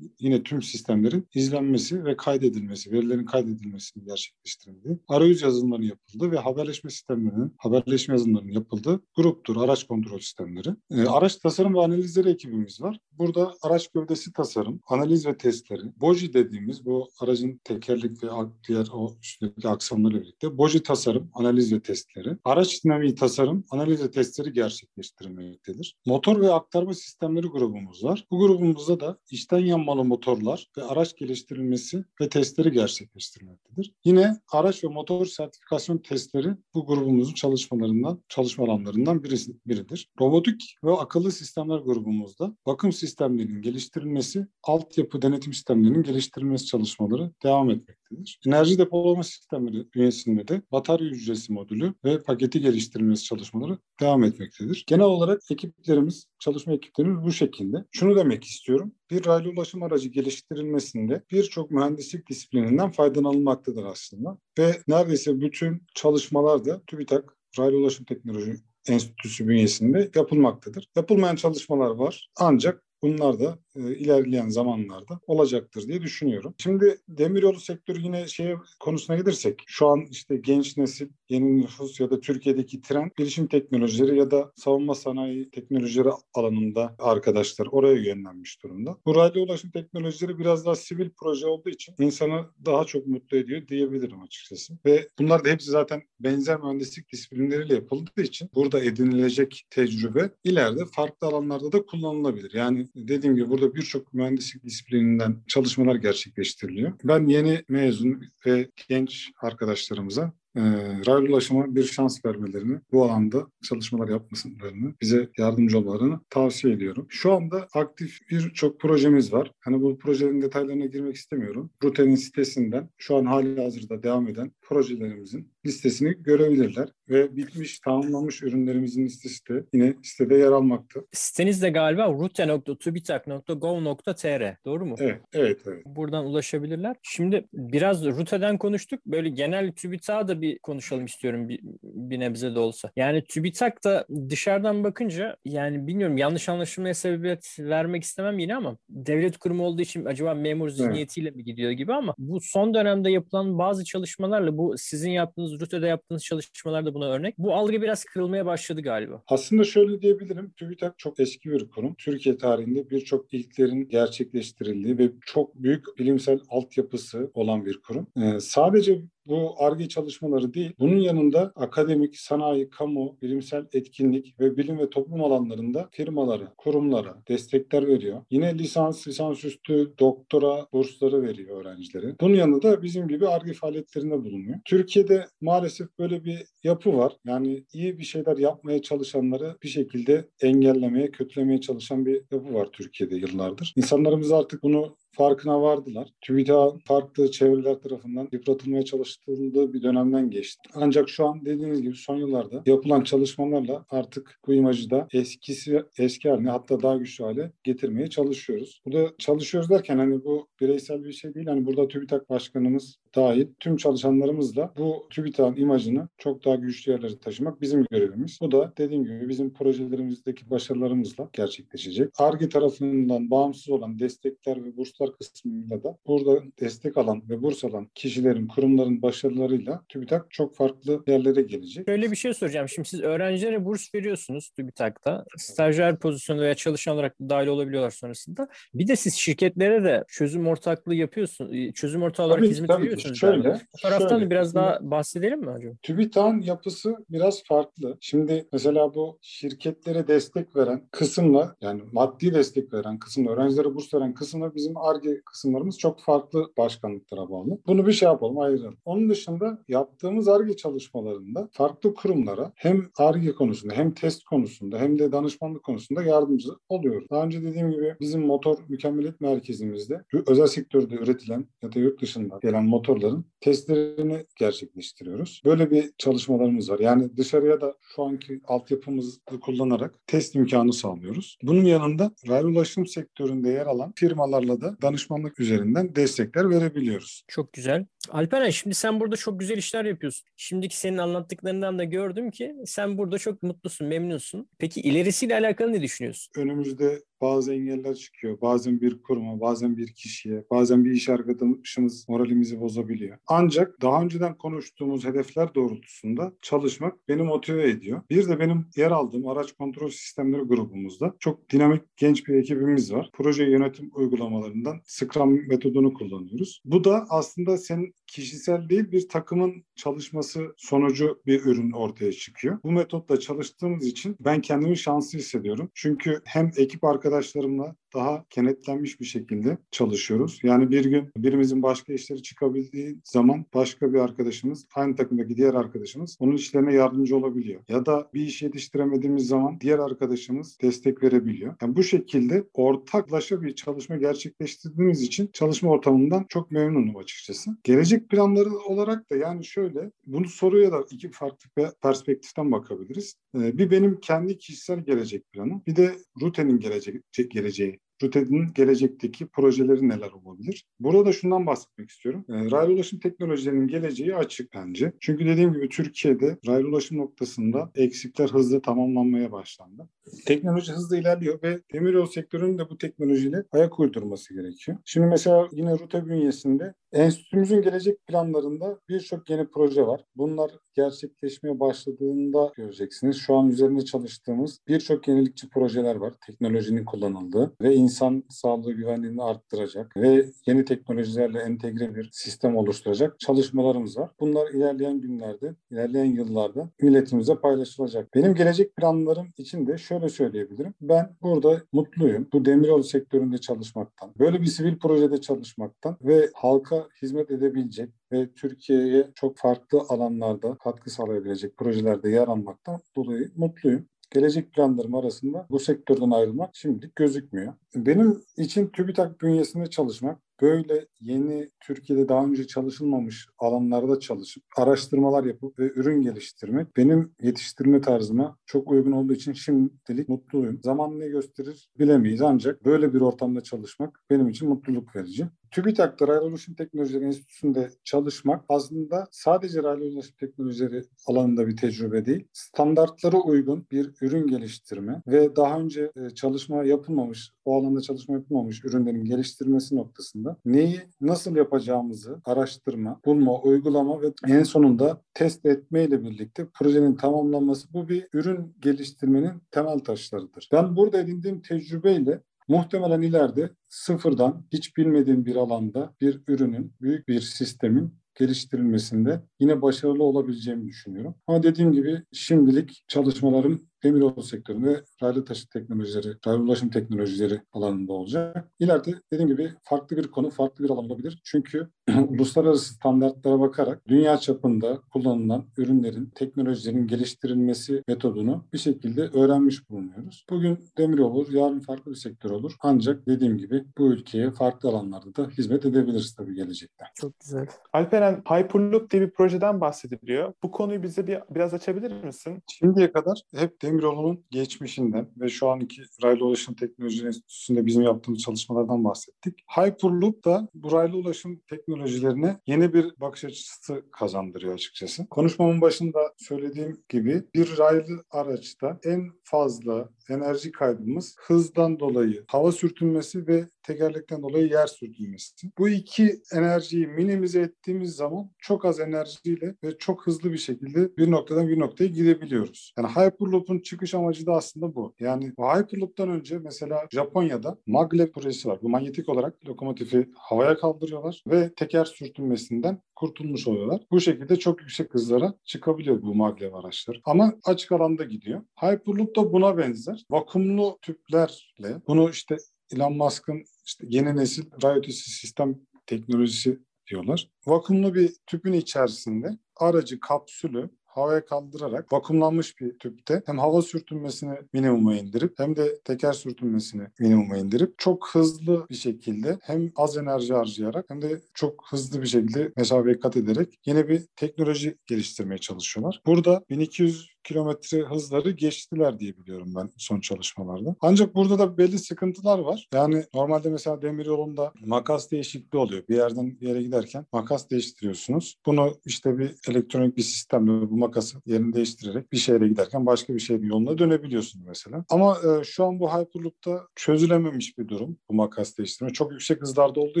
yine 0.20 0.42
tüm 0.42 0.62
sistemlerin 0.62 1.28
izlenmesi 1.34 2.04
ve 2.04 2.16
kaydedilmesi, 2.16 2.92
verilerin 2.92 3.24
kaydedilmesini 3.24 4.04
gerçekleştirildi. 4.04 4.98
Arayüz 5.08 5.42
yazılımları 5.42 5.84
yapıldı 5.84 6.30
ve 6.30 6.38
haberleşme 6.38 6.90
sistemlerinin, 6.90 7.54
haberleşme 7.58 8.14
yazılımlarının 8.14 8.52
yapıldığı 8.52 9.00
gruptur 9.16 9.56
araç 9.56 9.84
kontrol 9.84 10.18
sistemleri. 10.18 10.68
E, 10.90 11.02
araç 11.02 11.36
tasarım 11.36 11.74
ve 11.74 11.80
analizleri 11.80 12.28
ekibimiz 12.30 12.82
var. 12.82 12.98
Burada 13.18 13.54
araç 13.62 13.88
gövdesi 13.88 14.32
tasarım, 14.32 14.80
analiz 14.88 15.26
ve 15.26 15.36
testleri, 15.36 16.00
boji 16.00 16.32
dediğimiz 16.32 16.84
bu 16.84 17.08
aracın 17.20 17.60
tekerlek 17.64 18.22
ve 18.24 18.28
diğer 18.68 18.88
o 18.92 19.16
üstündeki 19.32 19.68
aksamlarla 19.68 20.20
birlikte 20.20 20.58
boji 20.58 20.82
tasarım, 20.82 21.30
analiz 21.34 21.72
ve 21.72 21.80
testleri, 21.80 22.36
araç 22.44 22.84
dinamiği 22.84 23.14
tasarım, 23.14 23.64
analiz 23.70 24.02
ve 24.02 24.10
testleri 24.10 24.52
gerçekleştirilmektedir. 24.52 25.96
Motor 26.06 26.40
ve 26.40 26.52
aktarma 26.52 26.94
sistemleri 26.94 27.46
grubumuz 27.46 28.04
var. 28.04 28.26
Bu 28.30 28.38
grubumuzda 28.38 29.00
da 29.00 29.18
içten 29.30 29.58
yanmalı 29.58 30.04
motorlar 30.04 30.70
ve 30.78 30.82
araç 30.82 31.16
geliştirilmesi 31.16 32.04
ve 32.20 32.28
testleri 32.28 32.72
gerçekleştirilmektedir. 32.72 33.94
Yine 34.04 34.36
araç 34.52 34.84
ve 34.84 34.88
motor 34.88 35.26
sertifikasyon 35.26 35.98
testleri 35.98 36.48
bu 36.74 36.86
grubumuzun 36.86 37.34
çalışmalarından, 37.34 38.22
çalışma 38.28 38.64
alanlarından 38.64 39.24
birisi, 39.24 39.52
biridir. 39.66 40.10
Robotik 40.20 40.76
ve 40.84 40.92
akıllı 40.92 41.32
sistemler 41.32 41.78
grubumuzda 41.78 42.56
bakım 42.66 42.92
sistemlerinin 42.92 43.62
geliştirilmesi, 43.62 44.46
altyapı 44.62 45.22
denetim 45.22 45.52
sistemlerinin 45.52 46.02
geliştirilmesi 46.02 46.66
çalışmaları 46.66 47.32
devam 47.44 47.70
etmektedir. 47.70 48.01
Enerji 48.46 48.78
depolama 48.78 49.22
sistemleri 49.22 49.86
üyesinde 49.94 50.48
de 50.48 50.62
batarya 50.72 51.10
hücresi 51.10 51.52
modülü 51.52 51.94
ve 52.04 52.22
paketi 52.22 52.60
geliştirilmesi 52.60 53.24
çalışmaları 53.24 53.78
devam 54.00 54.24
etmektedir. 54.24 54.84
Genel 54.86 55.04
olarak 55.04 55.40
ekiplerimiz, 55.50 56.26
çalışma 56.38 56.72
ekiplerimiz 56.72 57.24
bu 57.24 57.32
şekilde. 57.32 57.84
Şunu 57.90 58.16
demek 58.16 58.44
istiyorum. 58.44 58.94
Bir 59.10 59.26
raylı 59.26 59.50
ulaşım 59.50 59.82
aracı 59.82 60.08
geliştirilmesinde 60.08 61.22
birçok 61.30 61.70
mühendislik 61.70 62.28
disiplininden 62.28 62.90
faydalanılmaktadır 62.90 63.84
aslında. 63.84 64.38
Ve 64.58 64.82
neredeyse 64.88 65.40
bütün 65.40 65.82
çalışmalar 65.94 66.64
da 66.64 66.82
TÜBİTAK 66.86 67.36
Raylı 67.58 67.76
Ulaşım 67.76 68.04
Teknoloji 68.04 68.56
Enstitüsü 68.88 69.48
bünyesinde 69.48 70.10
yapılmaktadır. 70.14 70.88
Yapılmayan 70.96 71.36
çalışmalar 71.36 71.90
var 71.90 72.30
ancak 72.36 72.84
bunlar 73.02 73.40
da 73.40 73.58
e, 73.76 73.96
ilerleyen 73.96 74.48
zamanlarda 74.48 75.20
olacaktır 75.26 75.88
diye 75.88 76.02
düşünüyorum. 76.02 76.54
Şimdi 76.58 76.98
demiryolu 77.08 77.60
sektörü 77.60 78.00
yine 78.00 78.26
şey 78.26 78.54
konusuna 78.80 79.16
gelirsek 79.16 79.62
şu 79.66 79.86
an 79.86 80.06
işte 80.10 80.36
genç 80.36 80.76
nesil, 80.76 81.08
yeni 81.28 81.58
nüfus 81.58 82.00
ya 82.00 82.10
da 82.10 82.20
Türkiye'deki 82.20 82.80
trend 82.80 83.10
bilişim 83.18 83.46
teknolojileri 83.46 84.18
ya 84.18 84.30
da 84.30 84.52
savunma 84.56 84.94
sanayi 84.94 85.50
teknolojileri 85.50 86.08
alanında 86.34 86.94
arkadaşlar 86.98 87.68
oraya 87.70 88.02
yönlenmiş 88.02 88.62
durumda. 88.62 88.96
Bu 89.06 89.14
radyo 89.14 89.42
ulaşım 89.42 89.70
teknolojileri 89.70 90.38
biraz 90.38 90.66
daha 90.66 90.76
sivil 90.76 91.10
proje 91.20 91.46
olduğu 91.46 91.70
için 91.70 91.94
insanı 91.98 92.46
daha 92.66 92.84
çok 92.84 93.06
mutlu 93.06 93.36
ediyor 93.36 93.68
diyebilirim 93.68 94.22
açıkçası. 94.22 94.74
Ve 94.86 95.08
bunlar 95.18 95.44
da 95.44 95.48
hepsi 95.48 95.70
zaten 95.70 96.02
benzer 96.20 96.60
mühendislik 96.60 97.12
disiplinleriyle 97.12 97.74
yapıldığı 97.74 98.22
için 98.22 98.50
burada 98.54 98.80
edinilecek 98.84 99.64
tecrübe 99.70 100.30
ileride 100.44 100.84
farklı 100.84 101.26
alanlarda 101.26 101.72
da 101.72 101.86
kullanılabilir. 101.86 102.54
Yani 102.54 102.88
dediğim 102.96 103.36
gibi 103.36 103.50
burada 103.50 103.61
birçok 103.74 104.14
mühendislik 104.14 104.64
disiplininden 104.64 105.36
çalışmalar 105.46 105.94
gerçekleştiriliyor. 105.94 106.92
Ben 107.04 107.26
yeni 107.26 107.62
mezun 107.68 108.22
ve 108.46 108.68
genç 108.88 109.30
arkadaşlarımıza 109.42 110.32
e, 110.56 110.60
raylı 111.06 111.28
ulaşıma 111.28 111.74
bir 111.74 111.84
şans 111.84 112.24
vermelerini, 112.24 112.78
bu 112.92 113.04
alanda 113.04 113.46
çalışmalar 113.62 114.08
yapmasınlarını, 114.08 114.94
bize 115.00 115.28
yardımcı 115.38 115.78
olmalarını 115.78 116.20
tavsiye 116.30 116.74
ediyorum. 116.74 117.06
Şu 117.08 117.32
anda 117.32 117.68
aktif 117.74 118.18
birçok 118.30 118.80
projemiz 118.80 119.32
var. 119.32 119.52
Hani 119.60 119.82
bu 119.82 119.98
projelerin 119.98 120.42
detaylarına 120.42 120.86
girmek 120.86 121.16
istemiyorum. 121.16 121.70
Rute'nin 121.84 122.14
sitesinden 122.14 122.88
şu 122.98 123.16
an 123.16 123.24
hali 123.24 123.62
hazırda 123.62 124.02
devam 124.02 124.28
eden 124.28 124.52
projelerimizin 124.72 125.52
listesini 125.66 126.22
görebilirler 126.22 126.88
ve 127.08 127.36
bitmiş, 127.36 127.80
tamamlanmış 127.80 128.42
ürünlerimizin 128.42 129.04
listesi 129.04 129.48
de 129.48 129.64
yine 129.72 129.94
sitede 130.02 130.34
yer 130.34 130.52
almakta. 130.52 131.00
Siteniz 131.12 131.62
de 131.62 131.70
galiba 131.70 132.08
rute.tubitak.gov.tr 132.08 134.64
doğru 134.64 134.86
mu? 134.86 134.94
Evet, 134.98 135.20
evet, 135.32 135.60
evet. 135.66 135.86
Buradan 135.86 136.26
ulaşabilirler. 136.26 136.96
Şimdi 137.02 137.48
biraz 137.52 138.04
Rute'den 138.04 138.58
konuştuk. 138.58 139.00
Böyle 139.06 139.28
genel 139.28 139.72
TÜBİTAK'a 139.72 140.28
da 140.28 140.40
bir 140.40 140.58
konuşalım 140.58 141.04
istiyorum 141.04 141.48
bir, 141.48 141.60
bir 141.82 142.20
nebze 142.20 142.54
de 142.54 142.58
olsa. 142.58 142.90
Yani 142.96 143.24
TÜBİTAK 143.24 143.84
da 143.84 144.06
dışarıdan 144.28 144.84
bakınca 144.84 145.36
yani 145.44 145.86
bilmiyorum 145.86 146.18
yanlış 146.18 146.48
anlaşılmaya 146.48 146.94
sebebiyet 146.94 147.56
vermek 147.58 148.02
istemem 148.02 148.38
yine 148.38 148.56
ama 148.56 148.76
devlet 148.88 149.38
kurumu 149.38 149.64
olduğu 149.64 149.82
için 149.82 150.04
acaba 150.04 150.34
memur 150.34 150.68
zihniyetiyle 150.68 151.28
evet. 151.28 151.36
mi 151.36 151.44
gidiyor 151.44 151.70
gibi 151.70 151.94
ama 151.94 152.14
bu 152.18 152.40
son 152.40 152.74
dönemde 152.74 153.10
yapılan 153.10 153.58
bazı 153.58 153.84
çalışmalarla 153.84 154.58
bu 154.58 154.61
sizin 154.76 155.10
yaptığınız 155.10 155.60
Rute'de 155.60 155.86
yaptığınız 155.86 156.24
çalışmalar 156.24 156.86
da 156.86 156.94
buna 156.94 157.10
örnek. 157.10 157.38
Bu 157.38 157.54
algı 157.54 157.82
biraz 157.82 158.04
kırılmaya 158.04 158.46
başladı 158.46 158.80
galiba. 158.80 159.22
Aslında 159.26 159.64
şöyle 159.64 160.02
diyebilirim. 160.02 160.52
TÜBİTAK 160.56 160.98
çok 160.98 161.20
eski 161.20 161.50
bir 161.50 161.68
kurum. 161.68 161.94
Türkiye 161.94 162.38
tarihinde 162.38 162.90
birçok 162.90 163.34
ilklerin 163.34 163.88
gerçekleştirildiği 163.88 164.98
ve 164.98 165.10
çok 165.26 165.54
büyük 165.54 165.98
bilimsel 165.98 166.40
altyapısı 166.48 167.30
olan 167.34 167.66
bir 167.66 167.80
kurum. 167.80 168.06
Ee, 168.16 168.40
sadece 168.40 169.02
bu 169.26 169.54
ARGE 169.58 169.88
çalışmaları 169.88 170.54
değil, 170.54 170.72
bunun 170.78 170.96
yanında 170.96 171.52
akademik, 171.56 172.16
sanayi, 172.16 172.70
kamu, 172.70 173.16
bilimsel 173.22 173.66
etkinlik 173.72 174.40
ve 174.40 174.56
bilim 174.56 174.78
ve 174.78 174.90
toplum 174.90 175.24
alanlarında 175.24 175.88
firmalara, 175.92 176.54
kurumlara 176.58 177.22
destekler 177.28 177.86
veriyor. 177.86 178.22
Yine 178.30 178.58
lisans, 178.58 179.08
lisansüstü, 179.08 179.94
doktora 179.98 180.66
bursları 180.72 181.22
veriyor 181.22 181.60
öğrencilere. 181.60 182.16
Bunun 182.20 182.34
yanında 182.34 182.82
bizim 182.82 183.08
gibi 183.08 183.28
ARGE 183.28 183.52
faaliyetlerinde 183.52 184.24
bulunuyor. 184.24 184.58
Türkiye'de 184.64 185.26
maalesef 185.40 185.98
böyle 185.98 186.24
bir 186.24 186.38
yapı 186.64 186.96
var. 186.96 187.16
Yani 187.24 187.64
iyi 187.72 187.98
bir 187.98 188.04
şeyler 188.04 188.36
yapmaya 188.36 188.82
çalışanları 188.82 189.56
bir 189.62 189.68
şekilde 189.68 190.28
engellemeye, 190.40 191.10
kötülemeye 191.10 191.60
çalışan 191.60 192.06
bir 192.06 192.14
yapı 192.14 192.54
var 192.54 192.68
Türkiye'de 192.72 193.16
yıllardır. 193.16 193.72
İnsanlarımız 193.76 194.32
artık 194.32 194.62
bunu 194.62 194.96
farkına 195.12 195.62
vardılar. 195.62 196.08
TÜBİTAK 196.20 196.74
farklı 196.84 197.30
çevreler 197.30 197.74
tarafından 197.74 198.28
yıpratılmaya 198.32 198.84
çalıştırıldığı 198.84 199.72
bir 199.72 199.82
dönemden 199.82 200.30
geçti. 200.30 200.70
Ancak 200.74 201.08
şu 201.08 201.26
an 201.26 201.44
dediğiniz 201.44 201.82
gibi 201.82 201.96
son 201.96 202.16
yıllarda 202.16 202.62
yapılan 202.66 203.00
çalışmalarla 203.00 203.84
artık 203.90 204.40
bu 204.46 204.54
imajı 204.54 204.90
da 204.90 205.08
eskisi 205.12 205.82
eski 205.98 206.30
haline 206.30 206.50
hatta 206.50 206.82
daha 206.82 206.96
güçlü 206.96 207.24
hale 207.24 207.52
getirmeye 207.64 208.06
çalışıyoruz. 208.06 208.82
Burada 208.86 209.12
çalışıyoruz 209.18 209.70
derken 209.70 209.98
hani 209.98 210.24
bu 210.24 210.48
bireysel 210.60 211.04
bir 211.04 211.12
şey 211.12 211.34
değil. 211.34 211.46
Hani 211.46 211.66
burada 211.66 211.88
TÜBİTAK 211.88 212.30
Başkanımız 212.30 213.01
dahil 213.16 213.46
tüm 213.60 213.76
çalışanlarımızla 213.76 214.72
bu 214.76 215.06
TÜBİTAK'ın 215.10 215.56
imajını 215.56 216.08
çok 216.18 216.44
daha 216.44 216.54
güçlü 216.54 216.92
yerlere 216.92 217.18
taşımak 217.18 217.60
bizim 217.60 217.84
görevimiz. 217.90 218.38
Bu 218.40 218.52
da 218.52 218.72
dediğim 218.78 219.04
gibi 219.04 219.28
bizim 219.28 219.52
projelerimizdeki 219.52 220.50
başarılarımızla 220.50 221.28
gerçekleşecek. 221.32 222.08
ARGE 222.18 222.48
tarafından 222.48 223.30
bağımsız 223.30 223.70
olan 223.70 223.98
destekler 223.98 224.64
ve 224.64 224.76
burslar 224.76 225.10
kısmıyla 225.12 225.84
da 225.84 225.98
burada 226.06 226.42
destek 226.60 226.96
alan 226.96 227.22
ve 227.28 227.42
burs 227.42 227.64
alan 227.64 227.88
kişilerin, 227.94 228.46
kurumların 228.46 229.02
başarılarıyla 229.02 229.84
TÜBİTAK 229.88 230.30
çok 230.30 230.56
farklı 230.56 231.02
yerlere 231.06 231.42
gelecek. 231.42 231.88
Şöyle 231.88 232.10
bir 232.10 232.16
şey 232.16 232.34
soracağım. 232.34 232.68
Şimdi 232.68 232.88
siz 232.88 233.00
öğrencilere 233.00 233.64
burs 233.64 233.94
veriyorsunuz 233.94 234.50
TÜBİTAK'ta. 234.50 235.24
Stajyer 235.36 235.98
pozisyonunda 235.98 236.44
veya 236.44 236.54
çalışan 236.54 236.94
olarak 236.94 237.16
dahil 237.20 237.46
olabiliyorlar 237.46 237.90
sonrasında. 237.90 238.48
Bir 238.74 238.88
de 238.88 238.96
siz 238.96 239.14
şirketlere 239.14 239.84
de 239.84 240.04
çözüm 240.08 240.46
ortaklığı 240.46 240.94
yapıyorsunuz. 240.94 241.72
Çözüm 241.74 242.02
ortağı 242.02 242.26
olarak 242.26 242.40
tabii, 242.40 242.50
hizmet 242.50 242.68
tabii 242.68 242.82
veriyorsunuz 242.82 243.01
Şöyle, 243.14 243.54
Bu 243.54 243.78
taraftan 243.82 244.08
şöyle. 244.08 244.30
biraz 244.30 244.54
daha 244.54 244.78
bahsedelim 244.82 245.40
mi 245.40 245.50
hocam? 245.50 245.76
TÜBİTAK'ın 245.82 246.40
yapısı 246.40 246.96
biraz 247.10 247.42
farklı. 247.44 247.98
Şimdi 248.00 248.48
mesela 248.52 248.94
bu 248.94 249.18
şirketlere 249.22 250.08
destek 250.08 250.56
veren 250.56 250.82
kısımla 250.90 251.56
yani 251.60 251.82
maddi 251.92 252.34
destek 252.34 252.72
veren 252.72 252.98
kısımla 252.98 253.30
öğrencilere 253.32 253.74
burs 253.74 253.94
veren 253.94 254.14
kısımla 254.14 254.54
bizim 254.54 254.76
ARGE 254.76 255.20
kısımlarımız 255.26 255.78
çok 255.78 256.00
farklı 256.00 256.52
başkanlıklara 256.58 257.30
bağlı. 257.30 257.58
Bunu 257.66 257.86
bir 257.86 257.92
şey 257.92 258.06
yapalım 258.06 258.38
ayıralım. 258.38 258.76
Onun 258.84 259.10
dışında 259.10 259.58
yaptığımız 259.68 260.28
ARGE 260.28 260.56
çalışmalarında 260.56 261.48
farklı 261.52 261.94
kurumlara 261.94 262.52
hem 262.56 262.86
ARGE 262.98 263.32
konusunda 263.32 263.74
hem 263.74 263.94
test 263.94 264.24
konusunda 264.24 264.78
hem 264.78 264.98
de 264.98 265.12
danışmanlık 265.12 265.62
konusunda 265.62 266.02
yardımcı 266.02 266.48
oluyoruz. 266.68 267.06
Daha 267.10 267.24
önce 267.24 267.42
dediğim 267.42 267.70
gibi 267.70 267.96
bizim 268.00 268.26
motor 268.26 268.56
mükemmeliyet 268.68 269.20
merkezimizde 269.20 270.02
özel 270.26 270.46
sektörde 270.46 270.94
üretilen 270.94 271.46
ya 271.62 271.72
da 271.72 271.78
yurt 271.78 272.02
dışında 272.02 272.38
gelen 272.42 272.64
motor 272.64 272.91
motorların 272.92 273.24
testlerini 273.40 274.26
gerçekleştiriyoruz. 274.36 275.42
Böyle 275.44 275.70
bir 275.70 275.90
çalışmalarımız 275.98 276.70
var. 276.70 276.78
Yani 276.78 277.16
dışarıya 277.16 277.60
da 277.60 277.74
şu 277.80 278.02
anki 278.02 278.40
altyapımızı 278.44 279.20
kullanarak 279.40 279.94
test 280.06 280.34
imkanı 280.34 280.72
sağlıyoruz. 280.72 281.38
Bunun 281.42 281.64
yanında 281.64 282.12
raylı 282.28 282.48
ulaşım 282.48 282.86
sektöründe 282.86 283.48
yer 283.48 283.66
alan 283.66 283.92
firmalarla 283.96 284.60
da 284.60 284.76
danışmanlık 284.82 285.40
üzerinden 285.40 285.94
destekler 285.94 286.50
verebiliyoruz. 286.50 287.24
Çok 287.28 287.52
güzel. 287.52 287.86
Alperen 288.10 288.50
şimdi 288.50 288.74
sen 288.74 289.00
burada 289.00 289.16
çok 289.16 289.40
güzel 289.40 289.58
işler 289.58 289.84
yapıyorsun. 289.84 290.26
Şimdiki 290.36 290.78
senin 290.78 290.98
anlattıklarından 290.98 291.78
da 291.78 291.84
gördüm 291.84 292.30
ki 292.30 292.54
sen 292.66 292.98
burada 292.98 293.18
çok 293.18 293.42
mutlusun, 293.42 293.86
memnunsun. 293.86 294.48
Peki 294.58 294.80
ilerisiyle 294.80 295.34
alakalı 295.34 295.72
ne 295.72 295.82
düşünüyorsun? 295.82 296.32
Önümüzde 296.36 297.02
bazı 297.22 297.54
engeller 297.54 297.94
çıkıyor. 297.94 298.40
Bazen 298.40 298.80
bir 298.80 299.02
kuruma, 299.02 299.40
bazen 299.40 299.76
bir 299.76 299.92
kişiye, 299.92 300.44
bazen 300.50 300.84
bir 300.84 300.90
iş 300.90 301.08
arkadaşımız 301.08 302.08
moralimizi 302.08 302.60
bozabiliyor. 302.60 303.18
Ancak 303.26 303.82
daha 303.82 304.02
önceden 304.02 304.38
konuştuğumuz 304.38 305.04
hedefler 305.04 305.54
doğrultusunda 305.54 306.32
çalışmak 306.42 307.08
beni 307.08 307.22
motive 307.22 307.70
ediyor. 307.70 308.02
Bir 308.10 308.28
de 308.28 308.40
benim 308.40 308.66
yer 308.76 308.90
aldığım 308.90 309.28
araç 309.28 309.52
kontrol 309.52 309.88
sistemleri 309.88 310.42
grubumuzda 310.42 311.14
çok 311.18 311.50
dinamik 311.50 311.82
genç 311.96 312.28
bir 312.28 312.34
ekibimiz 312.34 312.92
var. 312.92 313.10
Proje 313.12 313.44
yönetim 313.44 313.90
uygulamalarından 313.94 314.80
Scrum 314.84 315.48
metodunu 315.48 315.94
kullanıyoruz. 315.94 316.62
Bu 316.64 316.84
da 316.84 317.06
aslında 317.08 317.58
senin 317.58 317.91
kişisel 318.06 318.68
değil 318.68 318.92
bir 318.92 319.08
takımın 319.08 319.64
çalışması 319.74 320.54
sonucu 320.56 321.22
bir 321.26 321.44
ürün 321.44 321.70
ortaya 321.70 322.12
çıkıyor. 322.12 322.58
Bu 322.64 322.72
metotla 322.72 323.20
çalıştığımız 323.20 323.86
için 323.86 324.16
ben 324.20 324.40
kendimi 324.40 324.76
şanslı 324.76 325.18
hissediyorum. 325.18 325.70
Çünkü 325.74 326.22
hem 326.24 326.50
ekip 326.56 326.84
arkadaşlarımla 326.84 327.76
daha 327.94 328.24
kenetlenmiş 328.30 329.00
bir 329.00 329.04
şekilde 329.04 329.58
çalışıyoruz. 329.70 330.40
Yani 330.42 330.70
bir 330.70 330.84
gün 330.84 331.10
birimizin 331.16 331.62
başka 331.62 331.92
işleri 331.92 332.22
çıkabildiği 332.22 332.98
zaman 333.04 333.46
başka 333.54 333.92
bir 333.92 333.98
arkadaşımız, 333.98 334.66
aynı 334.74 334.96
takımdaki 334.96 335.36
diğer 335.36 335.54
arkadaşımız 335.54 336.16
onun 336.20 336.36
işlerine 336.36 336.74
yardımcı 336.74 337.16
olabiliyor. 337.16 337.60
Ya 337.68 337.86
da 337.86 338.10
bir 338.14 338.20
iş 338.20 338.42
yetiştiremediğimiz 338.42 339.28
zaman 339.28 339.60
diğer 339.60 339.78
arkadaşımız 339.78 340.58
destek 340.62 341.02
verebiliyor. 341.02 341.54
Yani 341.62 341.76
bu 341.76 341.82
şekilde 341.82 342.44
ortaklaşa 342.54 343.42
bir 343.42 343.54
çalışma 343.54 343.96
gerçekleştirdiğimiz 343.96 345.02
için 345.02 345.30
çalışma 345.32 345.70
ortamından 345.70 346.26
çok 346.28 346.50
memnunum 346.50 346.96
açıkçası. 346.96 347.50
Gelecek 347.64 348.08
planları 348.08 348.58
olarak 348.58 349.10
da 349.10 349.16
yani 349.16 349.44
şöyle 349.44 349.90
bunu 350.06 350.28
soruya 350.28 350.72
da 350.72 350.84
iki 350.90 351.10
farklı 351.10 351.72
perspektiften 351.82 352.52
bakabiliriz. 352.52 353.14
Ee, 353.36 353.58
bir 353.58 353.70
benim 353.70 354.00
kendi 354.00 354.38
kişisel 354.38 354.80
gelecek 354.80 355.32
planım, 355.32 355.62
bir 355.66 355.76
de 355.76 355.96
Rute'nin 356.22 356.60
gelecek, 356.60 357.02
geleceği 357.30 357.78
RUTED'in 358.02 358.46
gelecekteki 358.54 359.26
projeleri 359.26 359.88
neler 359.88 360.10
olabilir? 360.10 360.66
Burada 360.80 361.12
şundan 361.12 361.46
bahsetmek 361.46 361.90
istiyorum. 361.90 362.24
E, 362.28 362.50
raylı 362.50 362.72
ulaşım 362.72 362.98
teknolojilerinin 362.98 363.68
geleceği 363.68 364.16
açık 364.16 364.54
bence. 364.54 364.92
Çünkü 365.00 365.26
dediğim 365.26 365.52
gibi 365.52 365.68
Türkiye'de 365.68 366.38
raylı 366.46 366.68
ulaşım 366.68 366.98
noktasında 366.98 367.70
eksikler 367.74 368.28
hızlı 368.28 368.62
tamamlanmaya 368.62 369.32
başlandı. 369.32 369.88
Teknoloji 370.26 370.72
hızlı 370.72 370.98
ilerliyor 370.98 371.42
ve 371.42 371.60
demiryolu 371.72 372.06
sektörünün 372.06 372.58
de 372.58 372.70
bu 372.70 372.78
teknolojiyle 372.78 373.44
ayak 373.52 373.80
uydurması 373.80 374.34
gerekiyor. 374.34 374.78
Şimdi 374.84 375.06
mesela 375.06 375.48
yine 375.52 375.78
RUTE 375.78 376.06
bünyesinde 376.06 376.74
enstitümüzün 376.92 377.62
gelecek 377.62 378.06
planlarında 378.06 378.78
birçok 378.88 379.30
yeni 379.30 379.46
proje 379.46 379.86
var. 379.86 380.04
Bunlar 380.16 380.50
gerçekleşmeye 380.74 381.60
başladığında 381.60 382.52
göreceksiniz. 382.56 383.16
Şu 383.16 383.34
an 383.36 383.48
üzerinde 383.48 383.84
çalıştığımız 383.84 384.58
birçok 384.68 385.08
yenilikçi 385.08 385.48
projeler 385.48 385.96
var. 385.96 386.12
Teknolojinin 386.26 386.84
kullanıldığı 386.84 387.54
ve 387.62 387.74
insan 387.74 388.24
sağlığı 388.28 388.72
güvenliğini 388.72 389.22
arttıracak 389.22 389.96
ve 389.96 390.26
yeni 390.46 390.64
teknolojilerle 390.64 391.38
entegre 391.38 391.94
bir 391.94 392.08
sistem 392.12 392.56
oluşturacak 392.56 393.20
çalışmalarımız 393.20 393.98
var. 393.98 394.10
Bunlar 394.20 394.50
ilerleyen 394.50 395.00
günlerde, 395.00 395.54
ilerleyen 395.70 396.04
yıllarda 396.04 396.70
milletimize 396.82 397.34
paylaşılacak. 397.34 398.14
Benim 398.14 398.34
gelecek 398.34 398.76
planlarım 398.76 399.26
için 399.38 399.66
de 399.66 399.78
şöyle 399.78 400.08
söyleyebilirim. 400.08 400.74
Ben 400.80 401.16
burada 401.22 401.62
mutluyum. 401.72 402.28
Bu 402.32 402.44
demiryolu 402.44 402.84
sektöründe 402.84 403.38
çalışmaktan, 403.38 404.10
böyle 404.18 404.40
bir 404.40 404.46
sivil 404.46 404.78
projede 404.78 405.20
çalışmaktan 405.20 405.96
ve 406.02 406.30
halka 406.34 406.81
hizmet 407.02 407.30
edebilecek 407.30 407.90
ve 408.12 408.32
Türkiye'ye 408.32 409.10
çok 409.14 409.38
farklı 409.38 409.80
alanlarda 409.88 410.56
katkı 410.58 410.90
sağlayabilecek 410.90 411.56
projelerde 411.56 412.10
yer 412.10 412.28
almaktan 412.28 412.80
dolayı 412.96 413.32
mutluyum 413.36 413.88
gelecek 414.10 414.52
planlarım 414.52 414.94
arasında 414.94 415.46
bu 415.50 415.58
sektörden 415.58 416.10
ayrılmak 416.10 416.56
şimdilik 416.56 416.96
gözükmüyor. 416.96 417.54
Benim 417.76 418.22
için 418.36 418.66
TÜBİTAK 418.66 419.20
bünyesinde 419.20 419.66
çalışmak 419.66 420.18
böyle 420.40 420.86
yeni 421.00 421.50
Türkiye'de 421.60 422.08
daha 422.08 422.24
önce 422.24 422.46
çalışılmamış 422.46 423.28
alanlarda 423.38 424.00
çalışıp 424.00 424.42
araştırmalar 424.56 425.24
yapıp 425.24 425.58
ve 425.58 425.72
ürün 425.74 426.02
geliştirmek 426.02 426.76
benim 426.76 427.14
yetiştirme 427.22 427.80
tarzıma 427.80 428.36
çok 428.46 428.70
uygun 428.70 428.92
olduğu 428.92 429.12
için 429.12 429.32
şimdilik 429.32 430.08
mutluyum. 430.08 430.60
Zaman 430.62 431.00
ne 431.00 431.08
gösterir 431.08 431.70
bilemeyiz 431.78 432.22
ancak 432.22 432.64
böyle 432.64 432.94
bir 432.94 433.00
ortamda 433.00 433.40
çalışmak 433.40 434.00
benim 434.10 434.28
için 434.28 434.48
mutluluk 434.48 434.96
verici. 434.96 435.28
TÜBİTAK'ta 435.52 436.08
Raylı 436.08 436.24
Ulaşım 436.24 436.54
Teknolojileri 436.54 437.04
Enstitüsü'nde 437.04 437.70
çalışmak 437.84 438.44
aslında 438.48 439.08
sadece 439.10 439.62
raylı 439.62 439.84
ulaşım 439.84 440.16
teknolojileri 440.20 440.84
alanında 441.06 441.46
bir 441.46 441.56
tecrübe 441.56 442.06
değil. 442.06 442.28
Standartlara 442.32 443.16
uygun 443.16 443.66
bir 443.70 443.90
ürün 444.00 444.26
geliştirme 444.26 445.02
ve 445.06 445.36
daha 445.36 445.60
önce 445.60 445.92
e, 445.96 446.10
çalışma 446.10 446.64
yapılmamış, 446.64 447.30
o 447.44 447.60
alanda 447.60 447.80
çalışma 447.80 448.14
yapılmamış 448.14 448.64
ürünlerin 448.64 449.04
geliştirmesi 449.04 449.76
noktasında 449.76 450.21
neyi 450.44 450.80
nasıl 451.00 451.36
yapacağımızı 451.36 452.20
araştırma, 452.24 453.00
bulma, 453.04 453.40
uygulama 453.40 454.02
ve 454.02 454.12
en 454.28 454.42
sonunda 454.42 455.02
test 455.14 455.46
etmeyle 455.46 456.04
birlikte 456.04 456.46
projenin 456.54 456.96
tamamlanması 456.96 457.72
bu 457.72 457.88
bir 457.88 458.08
ürün 458.12 458.54
geliştirmenin 458.60 459.32
temel 459.50 459.78
taşlarıdır. 459.78 460.48
Ben 460.52 460.76
burada 460.76 460.98
edindiğim 460.98 461.40
tecrübeyle 461.40 462.20
Muhtemelen 462.48 463.02
ileride 463.02 463.50
sıfırdan 463.68 464.46
hiç 464.52 464.76
bilmediğim 464.76 465.26
bir 465.26 465.36
alanda 465.36 465.94
bir 466.00 466.20
ürünün, 466.28 466.74
büyük 466.80 467.08
bir 467.08 467.20
sistemin 467.20 467.94
geliştirilmesinde 468.14 469.22
yine 469.40 469.62
başarılı 469.62 470.04
olabileceğimi 470.04 470.68
düşünüyorum. 470.68 471.14
Ama 471.26 471.42
dediğim 471.42 471.72
gibi 471.72 472.02
şimdilik 472.12 472.84
çalışmalarım 472.88 473.68
demiryolu 473.82 474.22
sektöründe 474.22 474.84
raylı 475.02 475.24
taşıt 475.24 475.50
teknolojileri, 475.50 476.16
raylı 476.26 476.42
ulaşım 476.42 476.70
teknolojileri 476.70 477.40
alanında 477.52 477.92
olacak. 477.92 478.48
İleride 478.58 478.94
dediğim 479.12 479.30
gibi 479.30 479.52
farklı 479.62 479.96
bir 479.96 480.08
konu, 480.08 480.30
farklı 480.30 480.64
bir 480.64 480.70
alan 480.70 480.84
olabilir. 480.84 481.20
Çünkü 481.24 481.68
uluslararası 482.08 482.74
standartlara 482.74 483.40
bakarak 483.40 483.88
dünya 483.88 484.18
çapında 484.18 484.80
kullanılan 484.92 485.46
ürünlerin, 485.56 486.12
teknolojilerin 486.14 486.86
geliştirilmesi 486.86 487.82
metodunu 487.88 488.44
bir 488.52 488.58
şekilde 488.58 489.00
öğrenmiş 489.02 489.70
bulunuyoruz. 489.70 490.26
Bugün 490.30 490.58
demir 490.78 490.98
olur, 490.98 491.32
yarın 491.32 491.60
farklı 491.60 491.90
bir 491.90 491.96
sektör 491.96 492.30
olur. 492.30 492.52
Ancak 492.60 493.06
dediğim 493.06 493.38
gibi 493.38 493.64
bu 493.78 493.92
ülkeye 493.92 494.30
farklı 494.30 494.68
alanlarda 494.68 495.16
da 495.16 495.28
hizmet 495.28 495.66
edebiliriz 495.66 496.14
tabii 496.14 496.34
gelecekte. 496.34 496.84
Çok 496.94 497.20
güzel. 497.20 497.46
Alperen, 497.72 498.22
Hyperloop 498.28 498.90
diye 498.90 499.02
bir 499.02 499.10
projeden 499.10 499.60
bahsediliyor. 499.60 500.32
Bu 500.42 500.50
konuyu 500.50 500.82
bize 500.82 501.06
bir, 501.06 501.18
biraz 501.30 501.54
açabilir 501.54 502.04
misin? 502.04 502.42
Şimdiye 502.46 502.92
kadar 502.92 503.22
hep 503.36 503.60
Demiroğlu'nun 503.72 504.24
geçmişinden 504.30 505.08
ve 505.16 505.28
şu 505.28 505.48
anki 505.48 505.82
raylı 506.02 506.24
ulaşım 506.24 506.54
teknoloji 506.54 507.06
enstitüsünde 507.06 507.66
bizim 507.66 507.82
yaptığımız 507.82 508.22
çalışmalardan 508.22 508.84
bahsettik. 508.84 509.38
Hyperloop 509.56 510.24
da 510.24 510.48
bu 510.54 510.72
raylı 510.72 510.96
ulaşım 510.96 511.40
teknolojilerine 511.50 512.40
yeni 512.46 512.74
bir 512.74 513.00
bakış 513.00 513.24
açısı 513.24 513.82
kazandırıyor 513.92 514.54
açıkçası. 514.54 515.06
Konuşmamın 515.08 515.60
başında 515.60 515.98
söylediğim 516.16 516.82
gibi 516.88 517.22
bir 517.34 517.58
raylı 517.58 518.04
araçta 518.10 518.80
en 518.84 519.10
fazla 519.24 519.88
enerji 520.08 520.52
kaybımız 520.52 521.16
hızdan 521.18 521.80
dolayı 521.80 522.24
hava 522.28 522.52
sürtünmesi 522.52 523.26
ve 523.26 523.48
tekerlekten 523.62 524.22
dolayı 524.22 524.48
yer 524.48 524.66
sürtünmesi. 524.66 525.50
Bu 525.58 525.68
iki 525.68 526.22
enerjiyi 526.32 526.86
minimize 526.86 527.40
ettiğimiz 527.40 527.96
zaman 527.96 528.30
çok 528.38 528.64
az 528.64 528.80
enerjiyle 528.80 529.54
ve 529.64 529.78
çok 529.78 530.06
hızlı 530.06 530.32
bir 530.32 530.38
şekilde 530.38 530.96
bir 530.96 531.10
noktadan 531.10 531.48
bir 531.48 531.58
noktaya 531.58 531.86
gidebiliyoruz. 531.86 532.74
Yani 532.78 532.88
Hyperloop'un 532.88 533.58
çıkış 533.58 533.94
amacı 533.94 534.26
da 534.26 534.32
aslında 534.32 534.74
bu. 534.74 534.94
Yani 535.00 535.24
Hyperloop'tan 535.26 536.08
önce 536.08 536.38
mesela 536.38 536.86
Japonya'da 536.90 537.58
maglev 537.66 538.12
projesi 538.12 538.48
var. 538.48 538.58
Bu 538.62 538.68
manyetik 538.68 539.08
olarak 539.08 539.48
lokomotifi 539.48 540.08
havaya 540.14 540.56
kaldırıyorlar 540.56 541.22
ve 541.26 541.52
teker 541.54 541.84
sürtünmesinden 541.84 542.82
kurtulmuş 542.96 543.46
oluyorlar. 543.46 543.80
Bu 543.90 544.00
şekilde 544.00 544.36
çok 544.36 544.60
yüksek 544.60 544.94
hızlara 544.94 545.34
çıkabiliyor 545.44 546.02
bu 546.02 546.14
maglev 546.14 546.54
araçlar. 546.54 547.00
Ama 547.04 547.34
açık 547.44 547.72
alanda 547.72 548.04
gidiyor. 548.04 548.42
Hyperloop 548.60 549.16
da 549.16 549.32
buna 549.32 549.58
benzer. 549.58 550.04
Vakumlu 550.10 550.78
tüplerle 550.82 551.80
bunu 551.86 552.10
işte 552.10 552.36
Elon 552.72 552.96
Musk'ın 552.96 553.44
işte 553.64 553.84
yeni 553.88 554.16
nesil 554.16 554.44
ray 554.62 554.78
ötesi 554.78 555.10
sistem 555.10 555.54
teknolojisi 555.86 556.58
diyorlar. 556.90 557.30
Vakumlu 557.46 557.94
bir 557.94 558.14
tüpün 558.26 558.52
içerisinde 558.52 559.38
aracı 559.56 560.00
kapsülü 560.00 560.70
havaya 560.84 561.24
kaldırarak 561.24 561.92
vakumlanmış 561.92 562.60
bir 562.60 562.78
tüpte 562.78 563.22
hem 563.26 563.38
hava 563.38 563.62
sürtünmesini 563.62 564.34
minimuma 564.52 564.94
indirip 564.94 565.38
hem 565.38 565.56
de 565.56 565.80
teker 565.84 566.12
sürtünmesini 566.12 566.86
minimuma 566.98 567.36
indirip 567.36 567.78
çok 567.78 568.08
hızlı 568.12 568.66
bir 568.70 568.74
şekilde 568.74 569.38
hem 569.42 569.72
az 569.76 569.96
enerji 569.96 570.34
harcayarak 570.34 570.84
hem 570.88 571.02
de 571.02 571.20
çok 571.34 571.64
hızlı 571.70 572.02
bir 572.02 572.06
şekilde 572.06 572.52
mesafeye 572.56 573.00
kat 573.00 573.16
ederek 573.16 573.58
yeni 573.66 573.88
bir 573.88 574.06
teknoloji 574.16 574.78
geliştirmeye 574.86 575.38
çalışıyorlar. 575.38 576.02
Burada 576.06 576.44
1200 576.50 577.11
kilometre 577.24 577.82
hızları 577.82 578.30
geçtiler 578.30 578.98
diye 578.98 579.18
biliyorum 579.18 579.52
ben 579.56 579.70
son 579.76 580.00
çalışmalarda. 580.00 580.76
Ancak 580.80 581.14
burada 581.14 581.38
da 581.38 581.58
belli 581.58 581.78
sıkıntılar 581.78 582.38
var. 582.38 582.68
Yani 582.74 583.04
normalde 583.14 583.50
mesela 583.50 583.82
demir 583.82 584.06
yolunda 584.06 584.52
makas 584.64 585.10
değişikliği 585.10 585.58
oluyor. 585.58 585.82
Bir 585.88 585.96
yerden 585.96 586.40
bir 586.40 586.48
yere 586.48 586.62
giderken 586.62 587.06
makas 587.12 587.50
değiştiriyorsunuz. 587.50 588.36
Bunu 588.46 588.76
işte 588.86 589.18
bir 589.18 589.34
elektronik 589.48 589.96
bir 589.96 590.02
sistemle 590.02 590.70
bu 590.70 590.76
makası 590.76 591.18
yerini 591.26 591.54
değiştirerek 591.54 592.12
bir 592.12 592.16
şehre 592.16 592.48
giderken 592.48 592.86
başka 592.86 593.14
bir 593.14 593.20
şehrin 593.20 593.48
yoluna 593.48 593.78
dönebiliyorsunuz 593.78 594.46
mesela. 594.46 594.84
Ama 594.90 595.18
e, 595.18 595.44
şu 595.44 595.64
an 595.64 595.80
bu 595.80 595.94
Hyperloop'ta 595.94 596.66
çözülememiş 596.76 597.58
bir 597.58 597.68
durum 597.68 597.96
bu 598.10 598.14
makas 598.14 598.58
değiştirme. 598.58 598.92
Çok 598.92 599.12
yüksek 599.12 599.42
hızlarda 599.42 599.80
olduğu 599.80 600.00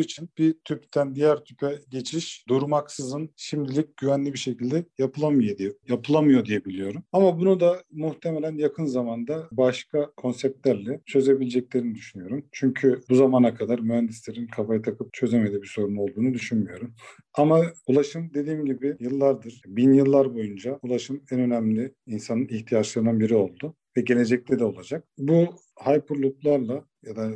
için 0.00 0.30
bir 0.38 0.54
tüpten 0.64 1.14
diğer 1.14 1.44
tüpe 1.44 1.80
geçiş 1.90 2.44
durmaksızın 2.48 3.30
şimdilik 3.36 3.96
güvenli 3.96 4.32
bir 4.32 4.38
şekilde 4.38 4.84
yapılamıyor 4.98 5.58
diye 5.58 5.72
yapılamıyor 5.88 6.44
diye 6.44 6.64
biliyorum. 6.64 7.04
Ama 7.12 7.38
bunu 7.38 7.60
da 7.60 7.82
muhtemelen 7.90 8.58
yakın 8.58 8.84
zamanda 8.84 9.48
başka 9.52 10.10
konseptlerle 10.16 11.00
çözebileceklerini 11.06 11.94
düşünüyorum. 11.94 12.44
Çünkü 12.52 13.00
bu 13.10 13.14
zamana 13.14 13.54
kadar 13.54 13.78
mühendislerin 13.78 14.46
kafaya 14.46 14.82
takıp 14.82 15.12
çözemediği 15.12 15.62
bir 15.62 15.66
sorun 15.66 15.96
olduğunu 15.96 16.34
düşünmüyorum. 16.34 16.94
Ama 17.34 17.62
ulaşım 17.86 18.30
dediğim 18.34 18.64
gibi 18.64 18.96
yıllardır, 19.00 19.62
bin 19.66 19.92
yıllar 19.92 20.34
boyunca 20.34 20.78
ulaşım 20.82 21.22
en 21.30 21.40
önemli 21.40 21.94
insanın 22.06 22.48
ihtiyaçlarından 22.48 23.20
biri 23.20 23.34
oldu 23.34 23.76
ve 23.96 24.00
gelecekte 24.00 24.58
de 24.58 24.64
olacak. 24.64 25.04
Bu 25.18 25.46
Hyperloop'larla 25.84 26.84
ya 27.02 27.16
da 27.16 27.30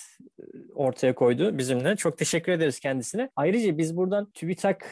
ortaya 0.76 1.16
koydu 1.16 1.58
bizimle. 1.58 1.96
Çok 1.96 2.18
teşekkür 2.18 2.52
ederiz 2.52 2.80
kendisine. 2.80 3.30
Ayrıca 3.36 3.78
biz 3.78 3.98
buradan 3.98 4.32
TÜBİTAK 4.32 4.86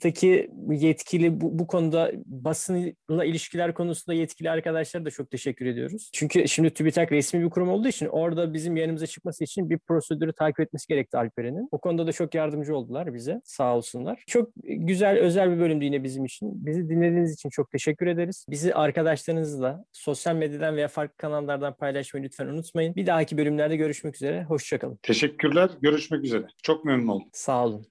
Taki 0.00 0.50
yetkili 0.70 1.40
bu, 1.40 1.58
bu 1.58 1.66
konuda 1.66 2.12
basınla 2.26 3.24
ilişkiler 3.24 3.74
konusunda 3.74 4.14
yetkili 4.14 4.50
arkadaşlara 4.50 5.04
da 5.04 5.10
çok 5.10 5.30
teşekkür 5.30 5.66
ediyoruz. 5.66 6.10
Çünkü 6.12 6.48
şimdi 6.48 6.70
TÜBİTAK 6.70 7.12
resmi 7.12 7.44
bir 7.44 7.50
kurum 7.50 7.68
olduğu 7.68 7.88
için 7.88 8.06
orada 8.06 8.54
bizim 8.54 8.76
yerimize 8.76 9.06
çıkması 9.06 9.44
için 9.44 9.70
bir 9.70 9.78
prosedürü 9.78 10.32
takip 10.32 10.60
etmesi 10.60 10.88
gerekti 10.88 11.16
Alperen'in. 11.18 11.68
O 11.70 11.78
konuda 11.78 12.06
da 12.06 12.12
çok 12.12 12.34
yardımcı 12.34 12.76
oldular 12.76 13.14
bize. 13.14 13.40
Sağ 13.44 13.76
olsunlar. 13.76 14.24
Çok 14.26 14.50
güzel, 14.64 15.18
özel 15.18 15.50
bir 15.54 15.60
bölümdü 15.60 15.84
yine 15.84 16.04
bizim 16.04 16.24
için. 16.24 16.66
Bizi 16.66 16.88
dinlediğiniz 16.88 17.32
için 17.34 17.50
çok 17.50 17.70
teşekkür 17.70 18.06
ederiz. 18.06 18.46
Bizi 18.50 18.74
arkadaşlarınızla 18.74 19.84
sosyal 19.92 20.36
medyadan 20.36 20.76
veya 20.76 20.88
farklı 20.88 21.16
kanallardan 21.16 21.76
paylaşmayı 21.76 22.24
lütfen 22.24 22.46
unutmayın. 22.46 22.94
Bir 22.94 23.06
dahaki 23.06 23.38
bölümlerde 23.38 23.76
görüşmek 23.76 24.14
üzere. 24.14 24.44
Hoşçakalın. 24.44 24.98
Teşekkürler. 25.02 25.70
Görüşmek 25.82 26.24
üzere. 26.24 26.46
Çok 26.62 26.84
memnun 26.84 27.08
oldum. 27.08 27.28
Sağ 27.32 27.64
olun. 27.66 27.86